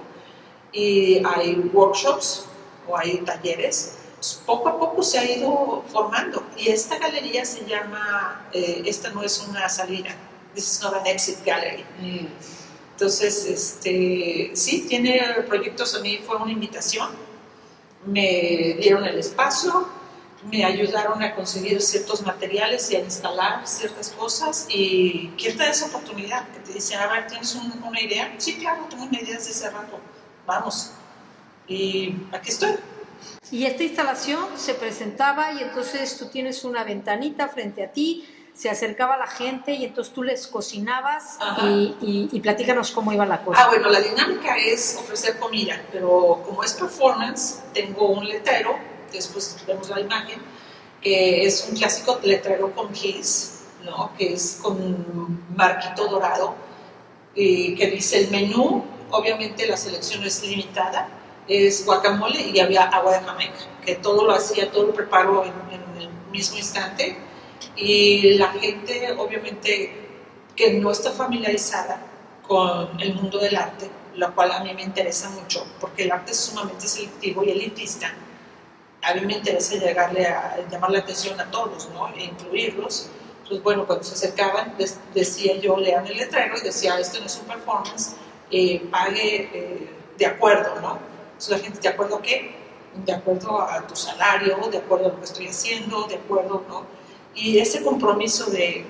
Y 0.72 1.20
hay 1.26 1.56
workshops 1.72 2.46
o 2.86 2.96
hay 2.96 3.18
talleres. 3.18 3.96
Pues, 4.14 4.40
poco 4.46 4.68
a 4.68 4.78
poco 4.78 5.02
se 5.02 5.18
ha 5.18 5.24
ido 5.24 5.82
formando. 5.92 6.44
Y 6.56 6.68
esta 6.68 6.98
galería 6.98 7.44
se 7.44 7.66
llama, 7.66 8.48
eh, 8.52 8.82
esta 8.86 9.10
no 9.10 9.24
es 9.24 9.44
una 9.48 9.68
salida, 9.68 10.14
this 10.54 10.72
is 10.72 10.82
not 10.82 10.94
an 10.94 11.06
exit 11.06 11.44
gallery. 11.44 11.84
Mm. 12.00 12.57
Entonces, 12.98 13.46
este, 13.46 14.50
sí, 14.54 14.86
tiene 14.88 15.20
proyectos, 15.46 15.94
a 15.94 16.00
mí 16.00 16.18
fue 16.26 16.36
una 16.36 16.50
invitación, 16.50 17.08
me 18.04 18.76
dieron 18.80 19.04
el 19.04 19.16
espacio, 19.16 19.88
me 20.50 20.64
ayudaron 20.64 21.22
a 21.22 21.32
conseguir 21.36 21.80
ciertos 21.80 22.22
materiales 22.22 22.90
y 22.90 22.96
a 22.96 22.98
instalar 22.98 23.64
ciertas 23.68 24.08
cosas 24.08 24.66
y 24.68 25.30
¿quién 25.38 25.56
te 25.56 25.62
da 25.62 25.70
esa 25.70 25.86
oportunidad? 25.86 26.48
Que 26.48 26.58
te 26.58 26.72
dice, 26.72 26.96
a 26.96 27.06
ver, 27.06 27.28
¿tienes 27.28 27.54
una 27.54 28.00
idea? 28.00 28.34
Sí, 28.38 28.56
claro, 28.56 28.86
tengo 28.90 29.04
una 29.04 29.20
idea 29.20 29.36
desde 29.36 29.52
hace 29.52 29.70
rato, 29.70 30.00
vamos. 30.44 30.90
Y 31.68 32.16
aquí 32.32 32.50
estoy. 32.50 32.72
Y 33.52 33.64
esta 33.64 33.84
instalación 33.84 34.44
se 34.56 34.74
presentaba 34.74 35.52
y 35.52 35.62
entonces 35.62 36.18
tú 36.18 36.26
tienes 36.26 36.64
una 36.64 36.82
ventanita 36.82 37.46
frente 37.46 37.84
a 37.84 37.92
ti, 37.92 38.26
se 38.58 38.68
acercaba 38.68 39.16
la 39.16 39.28
gente 39.28 39.72
y 39.72 39.84
entonces 39.84 40.12
tú 40.12 40.24
les 40.24 40.48
cocinabas 40.48 41.38
y, 41.62 42.28
y, 42.32 42.40
platícanos 42.40 42.90
cómo 42.90 43.12
iba 43.12 43.24
la 43.24 43.44
cosa. 43.44 43.62
Ah, 43.62 43.68
bueno, 43.68 43.88
la 43.88 44.00
dinámica 44.00 44.56
es 44.56 44.96
ofrecer 44.98 45.38
comida, 45.38 45.80
pero 45.92 46.42
como 46.44 46.64
es 46.64 46.72
performance, 46.72 47.62
tengo 47.72 48.08
un 48.08 48.26
letrero, 48.26 48.76
después 49.12 49.56
vemos 49.64 49.88
la 49.90 50.00
imagen, 50.00 50.42
que 51.00 51.46
es 51.46 51.68
un 51.70 51.76
clásico 51.76 52.18
letrero 52.24 52.74
con 52.74 52.92
gis, 52.92 53.60
¿no? 53.84 54.10
que 54.18 54.32
es 54.32 54.58
con 54.60 54.72
un 54.72 55.44
marquito 55.54 56.08
dorado, 56.08 56.56
y 57.36 57.76
que 57.76 57.86
dice 57.86 58.24
el 58.24 58.30
menú, 58.32 58.84
obviamente 59.12 59.68
la 59.68 59.76
selección 59.76 60.24
es 60.24 60.42
limitada, 60.42 61.08
es 61.46 61.86
guacamole 61.86 62.40
y 62.40 62.58
había 62.58 62.82
agua 62.88 63.18
de 63.18 63.24
Jamaica, 63.24 63.58
que 63.86 63.94
todo 63.94 64.24
lo 64.24 64.32
hacía, 64.32 64.68
todo 64.72 64.88
lo 64.88 64.94
preparo 64.94 65.44
en, 65.44 65.52
en 65.72 66.02
el 66.02 66.10
mismo 66.32 66.58
instante 66.58 67.27
y 67.76 68.34
la 68.34 68.48
gente 68.52 69.12
obviamente 69.16 70.08
que 70.56 70.72
no 70.74 70.90
está 70.90 71.12
familiarizada 71.12 72.00
con 72.46 73.00
el 73.00 73.14
mundo 73.14 73.38
del 73.38 73.56
arte, 73.56 73.88
lo 74.16 74.34
cual 74.34 74.50
a 74.52 74.60
mí 74.60 74.74
me 74.74 74.82
interesa 74.82 75.30
mucho, 75.30 75.64
porque 75.80 76.04
el 76.04 76.12
arte 76.12 76.32
es 76.32 76.40
sumamente 76.40 76.88
selectivo 76.88 77.44
y 77.44 77.50
elitista. 77.50 78.12
A 79.02 79.14
mí 79.14 79.20
me 79.20 79.34
interesa 79.34 79.76
llegarle 79.76 80.26
a 80.26 80.58
llamar 80.68 80.90
la 80.90 80.98
atención 80.98 81.40
a 81.40 81.48
todos, 81.50 81.88
¿no? 81.90 82.08
E 82.08 82.24
incluirlos. 82.24 83.10
Entonces, 83.42 83.62
bueno, 83.62 83.86
cuando 83.86 84.04
se 84.04 84.14
acercaban, 84.14 84.74
decía 85.14 85.56
yo, 85.60 85.76
lean 85.76 86.06
el 86.06 86.16
letrero 86.16 86.56
y 86.58 86.62
decía, 86.62 86.98
esto 86.98 87.20
no 87.20 87.26
es 87.26 87.36
un 87.36 87.46
performance, 87.46 88.16
eh, 88.50 88.86
pague 88.90 89.48
eh, 89.52 89.90
de 90.18 90.26
acuerdo, 90.26 90.80
¿no? 90.80 90.98
Entonces 91.28 91.50
la 91.50 91.58
gente, 91.58 91.80
¿de 91.80 91.88
acuerdo 91.88 92.16
a 92.16 92.22
qué? 92.22 92.56
De 93.06 93.12
acuerdo 93.12 93.60
a 93.62 93.86
tu 93.86 93.94
salario, 93.94 94.58
de 94.70 94.78
acuerdo 94.78 95.06
a 95.06 95.08
lo 95.10 95.18
que 95.18 95.24
estoy 95.24 95.46
haciendo, 95.46 96.08
de 96.08 96.16
acuerdo, 96.16 96.64
¿no? 96.68 96.97
Y 97.38 97.58
ese 97.58 97.82
compromiso 97.82 98.50
de 98.50 98.84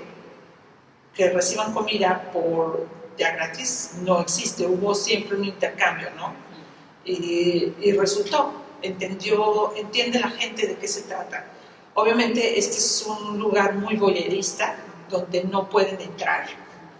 que 1.15 1.31
reciban 1.31 1.75
comida 1.75 2.31
por 2.33 2.87
ya 3.19 3.33
gratis 3.33 3.97
no 4.03 4.21
existe, 4.21 4.65
hubo 4.65 4.95
siempre 4.95 5.37
un 5.37 5.45
intercambio, 5.45 6.09
¿no? 6.17 6.33
Y, 7.05 7.73
resultó, 7.93 8.53
entendió, 8.81 9.75
entiende 9.77 10.21
la 10.21 10.31
gente 10.31 10.67
de 10.67 10.77
qué 10.77 10.89
se 10.89 11.03
trata. 11.03 11.45
Obviamente 11.95 12.59
este 12.59 12.77
es 12.77 13.07
un 13.07 13.39
lugar 13.39 13.75
muy 13.75 13.97
boyerista, 13.97 14.77
donde 15.11 15.45
no 15.45 15.69
pueden 15.69 16.01
entrar. 16.01 16.47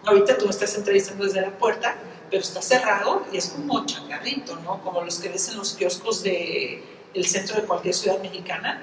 Ahorita 0.05 0.37
tú 0.37 0.47
me 0.47 0.51
estás 0.51 0.75
entrevistando 0.77 1.25
desde 1.25 1.41
la 1.43 1.57
puerta, 1.57 1.95
pero 2.31 2.43
está 2.43 2.61
cerrado 2.61 3.25
y 3.33 3.37
es 3.39 3.49
como 3.49 3.87
changarrito, 3.87 4.57
¿no? 4.57 4.83
Como 4.83 5.03
los 5.03 5.19
que 5.19 5.29
ves 5.29 5.49
en 5.49 5.59
los 5.59 5.75
kioscos 5.75 6.23
del 6.23 6.83
el 7.15 7.27
centro 7.27 7.57
de 7.57 7.63
cualquier 7.63 7.95
ciudad 7.95 8.21
mexicana. 8.21 8.83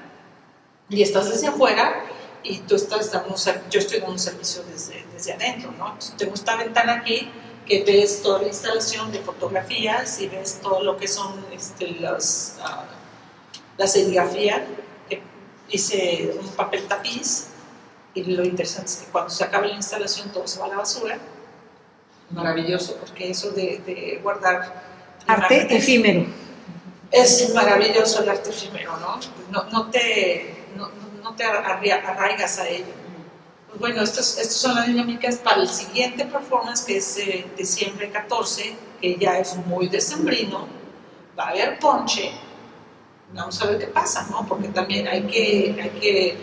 Y 0.89 1.01
estás 1.01 1.29
desde 1.29 1.47
afuera 1.47 2.05
y 2.45 2.59
tú 2.59 2.75
estás 2.75 3.11
dando 3.11 3.29
un, 3.29 3.69
yo 3.69 3.79
estoy 3.79 3.97
dando 3.99 4.13
un 4.13 4.19
servicio 4.19 4.63
desde, 4.71 5.03
desde 5.11 5.33
adentro, 5.33 5.71
¿no? 5.71 5.97
tengo 6.17 6.35
esta 6.35 6.55
ventana 6.55 6.93
aquí 6.93 7.29
que 7.65 7.83
ves 7.83 8.21
toda 8.21 8.41
la 8.41 8.47
instalación 8.47 9.11
de 9.11 9.19
fotografías 9.19 10.21
y 10.21 10.27
ves 10.27 10.59
todo 10.61 10.83
lo 10.83 10.97
que 10.97 11.07
son 11.07 11.43
este, 11.51 11.95
las, 11.99 12.59
uh, 12.59 12.85
la 13.77 13.87
serigrafía, 13.87 14.65
que 15.09 15.21
hice 15.69 16.35
un 16.39 16.47
papel 16.49 16.83
tapiz 16.87 17.47
y 18.13 18.23
lo 18.23 18.45
interesante 18.45 18.91
es 18.91 18.97
que 18.97 19.11
cuando 19.11 19.31
se 19.31 19.43
acaba 19.43 19.65
la 19.65 19.73
instalación 19.73 20.29
todo 20.29 20.47
se 20.47 20.59
va 20.59 20.67
a 20.67 20.69
la 20.69 20.77
basura. 20.77 21.17
Maravilloso, 22.29 22.95
porque 22.99 23.31
eso 23.31 23.51
de, 23.51 23.81
de 23.85 24.19
guardar... 24.21 24.83
Arte 25.27 25.75
efímero. 25.75 26.27
Es 27.11 27.51
maravilloso 27.53 28.21
el 28.21 28.29
arte 28.29 28.51
efímero, 28.51 28.95
¿no? 28.97 29.19
No, 29.51 29.63
no 29.71 29.89
te... 29.89 30.65
No, 30.77 30.89
no 31.25 31.35
te 31.35 31.43
arraigas 31.43 32.59
a 32.59 32.69
ello. 32.69 32.93
Pues 33.67 33.79
bueno, 33.79 34.03
estas, 34.03 34.37
estas 34.37 34.57
son 34.57 34.75
las 34.75 34.85
dinámicas 34.85 35.37
para 35.37 35.61
el 35.61 35.67
siguiente 35.67 36.23
performance, 36.23 36.85
que 36.85 36.97
es 36.97 37.17
eh, 37.17 37.45
diciembre 37.57 38.11
14, 38.11 38.75
que 39.01 39.17
ya 39.17 39.39
es 39.39 39.55
muy 39.65 39.89
decembrino, 39.89 40.67
va 41.37 41.45
a 41.45 41.49
haber 41.49 41.79
ponche, 41.79 42.31
vamos 43.33 43.59
a 43.59 43.65
ver 43.65 43.79
qué 43.79 43.87
pasa, 43.87 44.27
¿no? 44.29 44.45
Porque 44.47 44.67
también 44.67 45.07
hay 45.07 45.23
que, 45.23 45.75
hay 45.81 45.89
que 45.99 46.37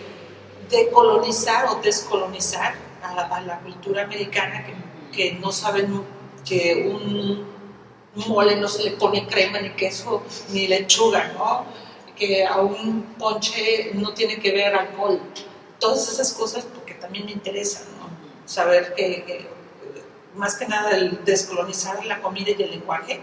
decolonizar 0.69 1.67
o 1.69 1.77
descolonizar 1.77 2.75
a, 3.03 3.41
la 3.41 3.61
cultura 3.61 4.03
americana 4.03 4.67
que, 4.67 4.75
que, 5.17 5.33
no 5.35 5.53
saben 5.53 6.05
que 6.45 6.91
un 6.93 7.47
mole 8.27 8.57
no 8.57 8.67
se 8.67 8.83
le 8.83 8.91
pone 8.93 9.27
crema 9.29 9.61
ni 9.61 9.71
queso 9.71 10.23
ni 10.51 10.67
lechuga, 10.67 11.33
¿no? 11.35 11.67
Que 12.23 12.47
a 12.47 12.61
un 12.61 13.03
ponche 13.19 13.91
no 13.95 14.15
tiene 14.15 14.39
que 14.39 14.53
ver 14.53 14.77
alcohol. 14.77 15.21
Todas 15.81 16.09
esas 16.09 16.33
cosas 16.35 16.65
porque 16.65 16.95
también 16.95 17.27
me 17.27 17.33
interesan, 17.33 17.83
¿no? 17.99 18.09
Saber 18.49 18.95
que, 18.95 19.49
más 20.37 20.55
que 20.55 20.69
nada 20.69 20.93
el 20.93 21.25
descolonizar 21.25 22.05
la 22.07 22.23
comida 22.23 22.53
y 22.57 22.63
el 22.63 22.71
lenguaje, 22.71 23.21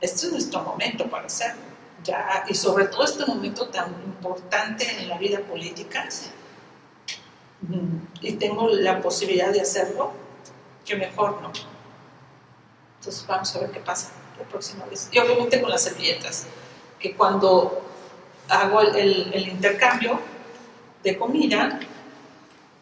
este 0.00 0.26
es 0.26 0.32
nuestro 0.32 0.62
momento 0.62 1.08
para 1.08 1.26
hacerlo. 1.26 1.62
Ya, 2.02 2.44
y 2.48 2.54
sobre 2.54 2.86
todo 2.86 3.04
este 3.04 3.24
momento 3.26 3.68
tan 3.68 3.92
importante 4.04 4.90
en 4.98 5.08
la 5.08 5.16
vida 5.16 5.38
política, 5.38 6.08
y 8.20 8.32
tengo 8.32 8.70
la 8.70 9.00
posibilidad 9.00 9.52
de 9.52 9.60
hacerlo, 9.60 10.12
que 10.84 10.96
mejor 10.96 11.40
no. 11.40 11.52
Entonces 12.98 13.24
vamos 13.28 13.54
a 13.54 13.60
ver 13.60 13.70
qué 13.70 13.78
pasa 13.78 14.10
la 14.36 14.44
próxima 14.48 14.84
vez. 14.86 15.08
Y 15.12 15.18
obviamente 15.20 15.62
con 15.62 15.70
las 15.70 15.82
servilletas, 15.82 16.46
que 16.98 17.14
cuando 17.14 17.83
hago 18.48 18.80
el, 18.80 19.32
el, 19.32 19.48
intercambio 19.48 20.20
de 21.02 21.18
comida, 21.18 21.80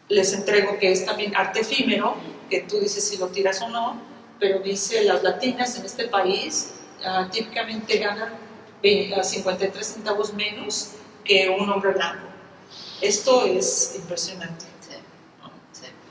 les 0.09 0.33
entrego 0.33 0.77
que 0.77 0.91
es 0.91 1.05
también 1.05 1.35
arte 1.35 1.61
efímero, 1.61 2.15
que 2.49 2.61
tú 2.61 2.79
dices 2.79 3.03
si 3.07 3.17
lo 3.17 3.27
tiras 3.27 3.61
o 3.61 3.69
no, 3.69 4.01
pero 4.39 4.59
dice 4.59 5.03
las 5.03 5.23
latinas 5.23 5.77
en 5.77 5.85
este 5.85 6.07
país 6.07 6.73
uh, 7.05 7.29
típicamente 7.29 7.97
ganan 7.97 8.33
53 8.81 9.85
centavos 9.85 10.33
menos 10.33 10.91
que 11.23 11.49
un 11.49 11.69
hombre 11.69 11.91
blanco. 11.91 12.27
Esto 13.01 13.45
es 13.45 13.93
impresionante 13.95 14.73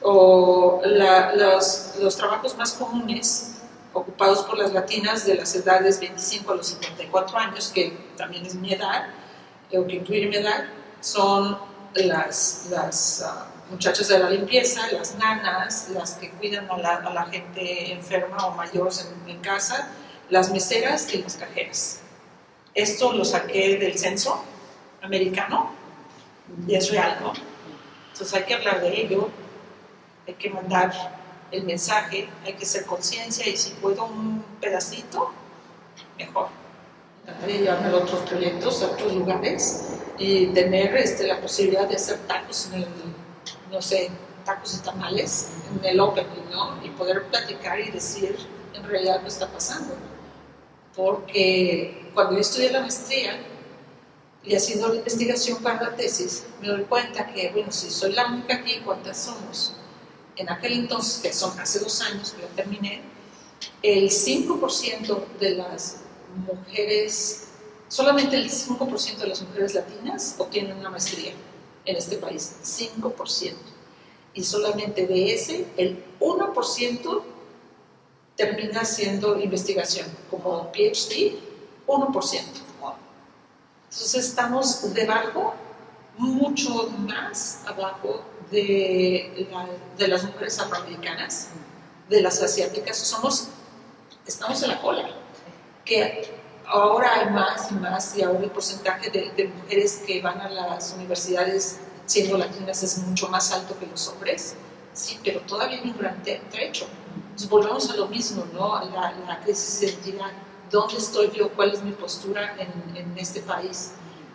o 0.02 0.82
los, 0.84 1.94
los, 2.00 2.16
trabajos 2.16 2.56
más 2.56 2.72
comunes 2.72 3.54
ocupados 3.92 4.42
por 4.44 4.58
las 4.58 4.72
latinas 4.72 5.24
de 5.26 5.36
las 5.36 5.54
edades 5.54 6.00
25 6.00 6.52
a 6.52 6.56
los 6.56 6.66
54 6.66 7.38
años, 7.38 7.68
que 7.68 7.96
también 8.16 8.44
es 8.46 8.54
mi 8.54 8.72
edad, 8.72 9.06
edad, 9.72 10.64
son 11.00 11.58
las, 11.94 12.70
ah, 13.24 13.48
muchachas 13.70 14.08
de 14.08 14.18
la 14.18 14.30
limpieza, 14.30 14.90
las 14.92 15.14
nanas, 15.16 15.88
las 15.90 16.14
que 16.14 16.30
cuidan 16.30 16.70
a 16.70 16.76
la, 16.78 17.26
gente 17.26 17.92
enferma 17.92 18.46
o 18.46 18.54
mayor 18.54 18.90
en, 19.26 19.40
casa, 19.40 19.88
las 20.30 20.50
meseras 20.50 21.12
y 21.14 21.22
las 21.22 21.36
cajeras. 21.36 22.00
Esto 22.74 23.12
lo 23.12 23.24
saqué 23.24 23.78
del 23.78 23.98
censo 23.98 24.44
americano 25.02 25.72
y 26.66 26.74
es 26.74 26.90
real, 26.90 27.18
¿no? 27.20 27.32
Entonces 28.12 28.34
hay 28.34 28.44
que 28.44 28.54
hablar 28.54 28.80
de 28.80 29.00
ello 29.00 29.30
hay 30.26 30.34
que 30.34 30.50
mandar 30.50 30.92
el 31.50 31.64
mensaje, 31.64 32.28
hay 32.44 32.54
que 32.54 32.64
hacer 32.64 32.86
conciencia 32.86 33.46
y 33.48 33.56
si 33.56 33.72
puedo 33.72 34.04
un 34.04 34.44
pedacito, 34.60 35.32
mejor. 36.16 36.48
Trataré 37.24 37.52
de 37.52 37.58
llevarme 37.60 37.88
a 37.88 37.96
otros 37.96 38.20
proyectos, 38.28 38.82
a 38.82 38.86
otros 38.86 39.14
lugares 39.14 39.84
y 40.18 40.46
tener 40.48 40.96
este, 40.96 41.26
la 41.26 41.40
posibilidad 41.40 41.88
de 41.88 41.96
hacer 41.96 42.18
tacos 42.26 42.68
en 42.72 42.82
el, 42.82 42.88
no 43.70 43.80
sé, 43.80 44.10
tacos 44.44 44.74
y 44.74 44.78
tamales 44.82 45.48
en 45.70 45.84
el 45.84 46.00
opening, 46.00 46.50
¿no? 46.50 46.84
Y 46.84 46.90
poder 46.90 47.24
platicar 47.26 47.80
y 47.80 47.90
decir 47.90 48.36
en 48.74 48.84
realidad 48.84 49.22
qué 49.22 49.28
está 49.28 49.48
pasando. 49.48 49.94
Porque 50.96 52.10
cuando 52.14 52.34
yo 52.34 52.40
estudié 52.40 52.72
la 52.72 52.80
maestría 52.80 53.38
y 54.44 54.54
haciendo 54.54 54.88
la 54.88 54.96
investigación 54.96 55.62
para 55.62 55.82
la 55.82 55.96
tesis, 55.96 56.46
me 56.60 56.68
doy 56.68 56.82
cuenta 56.82 57.26
que, 57.28 57.50
bueno, 57.52 57.70
si 57.70 57.90
soy 57.90 58.12
la 58.12 58.26
única 58.26 58.56
aquí, 58.56 58.80
¿cuántas 58.84 59.16
somos? 59.16 59.76
en 60.36 60.50
aquel 60.50 60.72
entonces, 60.72 61.20
que 61.22 61.32
son 61.32 61.58
hace 61.60 61.78
dos 61.78 62.00
años 62.02 62.32
que 62.32 62.42
yo 62.42 62.48
terminé, 62.48 63.02
el 63.82 64.10
5% 64.10 65.38
de 65.38 65.50
las 65.56 66.01
mujeres, 66.36 67.48
solamente 67.88 68.36
el 68.36 68.50
5% 68.50 69.16
de 69.18 69.26
las 69.26 69.42
mujeres 69.42 69.74
latinas 69.74 70.36
obtienen 70.38 70.76
una 70.76 70.90
maestría 70.90 71.32
en 71.84 71.96
este 71.96 72.16
país, 72.16 72.56
5%. 72.62 73.54
Y 74.34 74.44
solamente 74.44 75.06
de 75.06 75.34
ese, 75.34 75.66
el 75.76 76.02
1% 76.20 77.22
termina 78.36 78.80
haciendo 78.80 79.38
investigación, 79.38 80.06
como 80.30 80.72
PhD, 80.72 81.38
1%. 81.86 82.62
Entonces 83.92 84.24
estamos 84.26 84.94
debajo, 84.94 85.54
mucho 86.16 86.88
más 87.06 87.62
abajo 87.66 88.24
de, 88.50 89.46
de 89.98 90.08
las 90.08 90.24
mujeres 90.24 90.58
afroamericanas, 90.58 91.48
de 92.08 92.22
las 92.22 92.42
asiáticas, 92.42 92.96
somos, 92.96 93.48
estamos 94.26 94.62
en 94.62 94.70
la 94.70 94.80
cola. 94.80 95.21
Que 95.84 96.28
ahora 96.66 97.20
hay 97.20 97.30
más 97.30 97.70
y 97.70 97.74
más, 97.74 98.16
y 98.16 98.22
ahora 98.22 98.40
el 98.40 98.50
porcentaje 98.50 99.10
de, 99.10 99.48
mujeres 99.48 100.02
que 100.06 100.20
van 100.20 100.40
a 100.40 100.48
las 100.48 100.94
universidades 100.94 101.80
siendo 102.06 102.38
latinas 102.38 102.82
es 102.82 102.98
mucho 102.98 103.28
más 103.28 103.52
alto 103.52 103.78
que 103.78 103.86
los 103.86 104.08
hombres. 104.08 104.54
Sí, 104.92 105.18
pero 105.24 105.40
todavía 105.40 105.80
hay 105.80 105.90
un 105.90 105.98
gran 105.98 106.22
trecho. 106.22 106.86
Entonces 107.16 107.48
volvemos 107.48 107.90
a 107.90 107.96
lo 107.96 108.06
mismo, 108.08 108.44
¿no? 108.52 108.78
La, 108.90 109.12
la 109.26 109.40
crisis 109.40 109.80
de 109.80 109.86
identidad. 109.86 110.32
¿Dónde 110.70 110.96
estoy 110.96 111.30
yo? 111.30 111.50
¿Cuál 111.50 111.72
es 111.72 111.82
mi 111.82 111.92
postura 111.92 112.56
en, 112.58 112.96
en 112.96 113.18
este 113.18 113.40
país? 113.40 113.92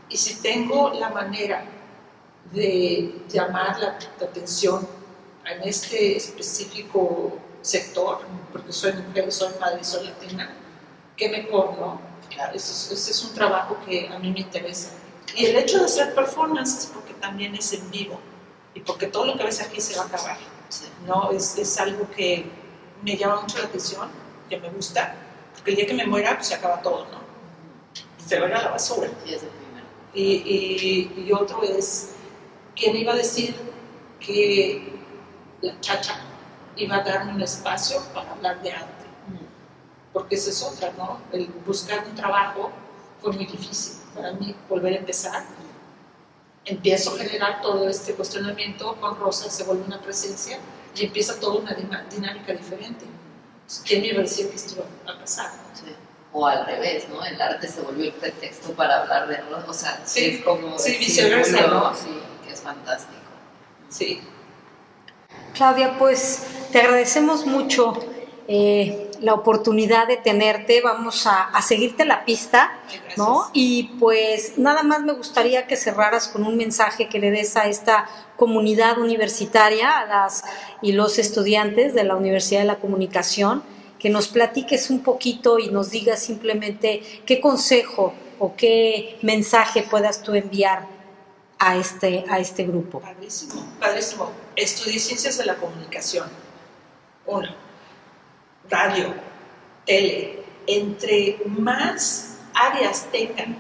Y 0.10 0.18
si 0.18 0.42
tengo 0.42 0.92
la 0.94 1.10
manera 1.10 1.66
de 2.52 3.24
llamar 3.30 3.80
la, 3.80 3.98
atención 4.26 4.88
en 5.46 5.64
este 5.64 6.18
específico 6.18 7.38
sector, 7.62 8.20
porque 8.52 8.72
soy 8.72 8.94
mujer, 8.94 9.32
soy 9.32 9.54
madre, 9.60 9.84
soy 9.84 10.08
latina, 10.08 10.50
qué 11.18 11.30
mejor, 11.30 11.78
¿no? 11.78 12.00
Claro. 12.30 12.54
Ese, 12.54 12.94
es 12.94 13.24
un 13.24 13.34
trabajo 13.34 13.78
que 13.86 14.08
a 14.08 14.20
mí 14.20 14.32
me 14.32 14.42
interesa. 14.42 14.92
Y 15.36 15.46
el 15.46 15.56
hecho 15.58 15.80
de 15.80 15.86
hacer 15.86 16.16
performance 16.16 16.78
es 16.78 16.86
porque 16.88 17.14
también 17.16 17.56
es 17.56 17.74
en 17.74 17.90
vivo 17.92 18.20
y 18.74 18.80
porque 18.80 19.08
todo 19.08 19.26
lo 19.26 19.38
que 19.38 19.44
ves 19.44 19.62
aquí 19.62 19.82
se 19.82 19.98
va 19.98 20.04
a 20.04 20.08
acabar. 20.08 20.38
¿no? 21.06 21.32
Es, 21.32 21.58
es, 21.58 21.80
algo 21.80 22.10
que 22.12 22.46
me 23.02 23.18
llama 23.18 23.42
mucho 23.42 23.58
la 23.58 23.66
atención, 23.66 24.10
que 24.50 24.60
me 24.60 24.70
gusta, 24.70 25.16
porque 25.54 25.72
el 25.72 25.78
día 25.78 25.88
que 25.88 25.94
me 25.94 26.06
muera 26.06 26.36
pues, 26.36 26.48
se 26.48 26.56
acaba 26.56 26.82
todo, 26.82 27.06
¿no? 27.06 27.20
Se 28.26 28.40
va 28.40 28.48
a 28.48 28.50
la 28.50 28.70
basura. 28.70 29.10
y, 30.14 30.24
y, 30.24 31.24
y 31.26 31.32
otro 31.32 31.64
es 31.64 32.12
¿Quién 32.78 32.96
iba 32.96 33.14
a 33.14 33.16
decir 33.16 33.56
que 34.20 34.94
la 35.62 35.80
chacha 35.82 36.20
iba 36.76 36.98
a 36.98 37.04
darme 37.04 37.34
un 37.34 37.42
espacio 37.42 38.04
para 38.14 38.32
hablar 38.34 38.62
de 38.62 38.72
arte? 38.72 38.97
Porque 40.18 40.36
esa 40.36 40.50
es 40.50 40.64
otra, 40.64 40.92
¿no? 40.98 41.20
El 41.32 41.48
buscar 41.66 42.06
un 42.08 42.16
trabajo 42.16 42.72
fue 43.22 43.34
muy 43.34 43.46
difícil 43.46 43.98
para 44.16 44.32
mí, 44.34 44.56
volver 44.70 44.94
a 44.94 44.98
empezar. 44.98 45.44
Empiezo 46.66 47.16
a 47.16 47.18
generar 47.18 47.62
todo 47.62 47.88
este 47.88 48.14
cuestionamiento 48.14 48.96
con 49.00 49.18
Rosa, 49.18 49.50
se 49.50 49.64
vuelve 49.64 49.84
una 49.86 50.02
presencia 50.02 50.60
y 50.96 51.06
empieza 51.06 51.40
toda 51.40 51.62
una 51.62 51.74
dinámica 52.10 52.54
diferente. 52.54 53.06
¿Quién 53.86 54.02
me 54.02 54.08
iba 54.08 54.20
a 54.20 54.24
decir 54.24 54.50
que 54.50 54.56
esto 54.56 54.76
iba 54.76 55.14
a 55.14 55.20
pasar? 55.20 55.52
o 56.34 56.46
al 56.46 56.66
revés, 56.66 57.08
¿no? 57.10 57.24
El 57.24 57.42
arte 57.42 57.68
se 57.68 57.82
volvió 57.82 58.06
el 58.06 58.14
pretexto 58.14 58.72
para 58.74 59.02
hablar 59.02 59.28
de, 59.28 59.40
o 59.68 59.74
sea, 59.74 60.02
sí, 60.06 60.26
es 60.26 60.44
como 60.44 60.78
sí, 60.78 60.98
viceversa, 60.98 61.68
¿no? 61.68 61.96
Sí 61.96 62.22
fantástico. 62.68 63.22
Sí. 63.90 64.22
Claudia, 65.54 65.98
pues 65.98 66.46
te 66.72 66.82
agradecemos 66.82 67.46
mucho 67.46 67.94
eh, 68.48 69.07
la 69.22 69.34
oportunidad 69.34 70.08
de 70.08 70.18
tenerte, 70.18 70.82
vamos 70.82 71.28
a, 71.28 71.50
seguirte 71.62 72.06
la 72.06 72.26
pista, 72.26 72.80
¿no? 73.16 73.50
Y 73.54 73.96
pues 74.00 74.58
nada 74.58 74.84
más 74.84 75.02
me 75.02 75.14
gustaría 75.14 75.68
que 75.68 75.76
cerraras 75.76 76.28
con 76.28 76.44
un 76.44 76.56
mensaje 76.58 77.10
que 77.10 77.20
le 77.20 77.32
des 77.32 77.58
a 77.58 77.68
esta 77.68 78.08
comunidad 78.36 79.00
universitaria, 79.00 80.00
a 80.00 80.06
las 80.06 80.44
y 80.82 80.92
los 80.92 81.18
estudiantes 81.18 81.94
de 81.94 82.04
la 82.04 82.16
Universidad 82.16 82.62
de 82.62 82.68
la 82.68 82.80
Comunicación, 82.80 83.64
que 84.00 84.10
nos 84.10 84.28
platiques 84.28 84.90
un 84.90 85.02
poquito 85.02 85.60
y 85.60 85.70
nos 85.70 85.90
digas 85.90 86.22
simplemente 86.22 87.02
qué 87.26 87.42
consejo 87.42 88.14
o 88.40 88.56
qué 88.56 89.18
mensaje 89.24 89.84
puedas 89.84 90.22
tú 90.22 90.36
enviar 90.36 90.88
a 91.60 91.76
este, 91.78 92.24
a 92.30 92.40
este 92.40 92.64
grupo. 92.64 93.00
Padrísimo, 93.00 93.66
padrísimo. 93.80 94.32
Estudié 94.56 95.00
ciencias 95.00 95.38
de 95.38 95.46
la 95.46 95.56
comunicación. 95.56 96.30
Uno, 97.26 97.50
radio, 98.70 99.14
tele. 99.86 100.44
Entre 100.68 101.40
más 101.46 102.40
áreas 102.54 103.08
tengan 103.12 103.58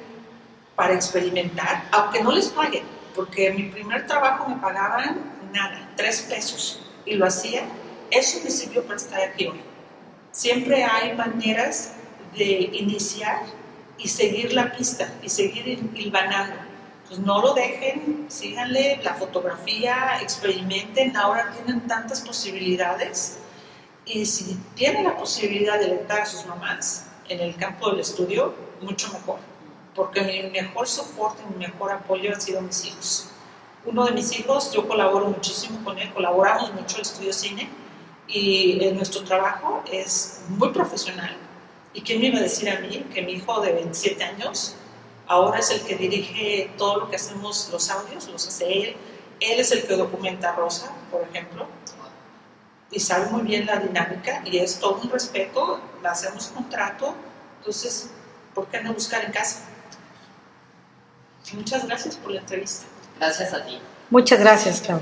para 0.76 0.93
experimentar, 0.93 1.88
aunque 1.91 2.22
no 2.22 2.32
les 2.32 2.50
paguen, 2.50 2.84
porque 3.15 3.52
mi 3.52 3.63
primer 3.63 4.06
trabajo 4.06 4.50
me 4.50 4.58
pagaban 4.58 5.22
nada, 5.54 5.89
tres 5.96 6.22
pesos, 6.24 6.82
y 7.06 7.15
lo 7.15 7.26
hacía, 7.26 7.63
eso 8.12 8.39
me 8.43 8.50
sirvió 8.50 8.84
para 8.84 8.98
estar 8.98 9.22
aquí 9.22 9.48
hoy. 9.48 9.62
Siempre 10.32 10.84
hay 10.84 11.15
maneras 11.15 11.93
de 12.38 12.70
iniciar 12.74 13.43
y 13.98 14.08
seguir 14.08 14.54
la 14.54 14.72
pista 14.72 15.12
y 15.24 15.30
seguir 15.30 15.67
hilvanando 15.96 16.56
Pues 17.08 17.20
no 17.20 17.41
lo 17.41 17.54
dejen, 17.54 18.26
síganle 18.28 19.00
la 19.02 19.13
fotografía, 19.15 20.20
experimenten, 20.22 21.15
ahora 21.15 21.52
tienen 21.54 21.88
tantas 21.88 22.22
posibilidades 22.22 23.39
y 24.08 24.26
si 24.26 24.58
tienen 24.76 25.04
la 25.04 25.17
posibilidad 25.17 25.80
de 25.80 25.86
alentar 25.86 26.22
a 26.22 26.26
sus 26.26 26.46
mamás 26.46 27.08
en 27.30 27.39
el 27.39 27.56
campo 27.56 27.89
del 27.91 28.00
estudio, 28.00 28.54
mucho 28.82 29.12
mejor, 29.12 29.39
porque 29.96 30.22
mi 30.22 30.50
mejor 30.50 30.88
soporte, 30.88 31.43
mi 31.52 31.67
mejor 31.67 31.91
apoyo 31.91 32.34
han 32.34 32.41
sido 32.41 32.62
mis 32.62 32.86
hijos. 32.86 33.30
Uno 33.86 34.06
de 34.06 34.12
mis 34.12 34.38
hijos, 34.39 34.72
yo 34.74 34.88
colaboro 34.88 35.28
muchísimo 35.28 35.84
con 35.84 35.98
él, 35.98 36.12
colaboramos 36.13 36.74
mucho 36.74 36.98
en 36.98 37.02
estudio 37.02 37.34
cine 37.34 37.70
y 38.28 38.84
en 38.84 38.96
nuestro 38.96 39.24
trabajo 39.24 39.84
es 39.91 40.41
muy 40.50 40.70
profesional. 40.70 41.36
¿Y 41.93 42.02
quién 42.02 42.20
me 42.20 42.28
iba 42.28 42.39
a 42.39 42.43
decir 42.43 42.70
a 42.70 42.80
mí 42.80 43.06
que 43.13 43.22
mi 43.22 43.34
hijo 43.34 43.62
de 43.62 43.74
27 43.74 44.24
años 44.24 44.76
Ahora 45.28 45.60
es 45.60 45.70
el 45.72 45.82
que 45.82 45.98
dirige 45.98 46.72
todo 46.78 47.02
lo 47.02 47.10
que 47.10 47.17
hacemos, 47.17 47.70
los 47.72 47.89
audios, 47.89 48.30
los 48.30 48.48
hace 48.48 48.65
él. 48.65 48.96
Él 49.41 49.60
es 49.60 49.72
el 49.74 49.86
que 49.86 49.96
documenta 49.98 50.52
a 50.52 50.56
Rosa, 50.56 50.93
por 51.12 51.22
ejemplo, 51.22 51.67
y 52.91 53.00
sabe 53.00 53.28
muy 53.28 53.41
bien 53.43 53.65
la 53.65 53.78
dinámica 53.78 54.41
y 54.45 54.58
es 54.58 54.80
todo 54.80 55.02
un 55.04 55.10
respeto, 55.10 55.80
hacemos 56.04 56.47
contrato, 56.47 57.13
entonces, 57.60 58.10
¿por 58.54 58.67
qué 58.67 58.82
no 58.82 58.93
buscar 58.93 59.23
en 59.26 59.32
casa? 59.32 59.62
Muchas 61.54 61.86
gracias 61.86 62.15
por 62.17 62.32
la 62.32 62.41
entrevista. 62.41 62.86
Gracias 63.19 63.54
a 63.54 63.65
ti. 63.65 63.80
Muchas 64.10 64.39
gracias, 64.39 64.82
Clau. 64.82 65.02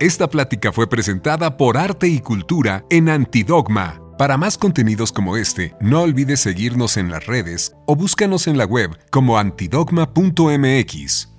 Esta 0.00 0.28
plática 0.28 0.72
fue 0.72 0.88
presentada 0.88 1.56
por 1.56 1.76
Arte 1.76 2.08
y 2.08 2.20
Cultura 2.20 2.84
en 2.90 3.08
Antidogma 3.08 4.00
para 4.18 4.36
más 4.36 4.58
contenidos 4.58 5.12
como 5.12 5.36
este, 5.36 5.74
no 5.80 6.02
olvides 6.02 6.40
seguirnos 6.40 6.96
en 6.96 7.10
las 7.10 7.26
redes 7.26 7.74
o 7.86 7.96
búscanos 7.96 8.46
en 8.46 8.56
la 8.58 8.64
web 8.64 8.90
como 9.10 9.38
antidogma.mx. 9.38 11.33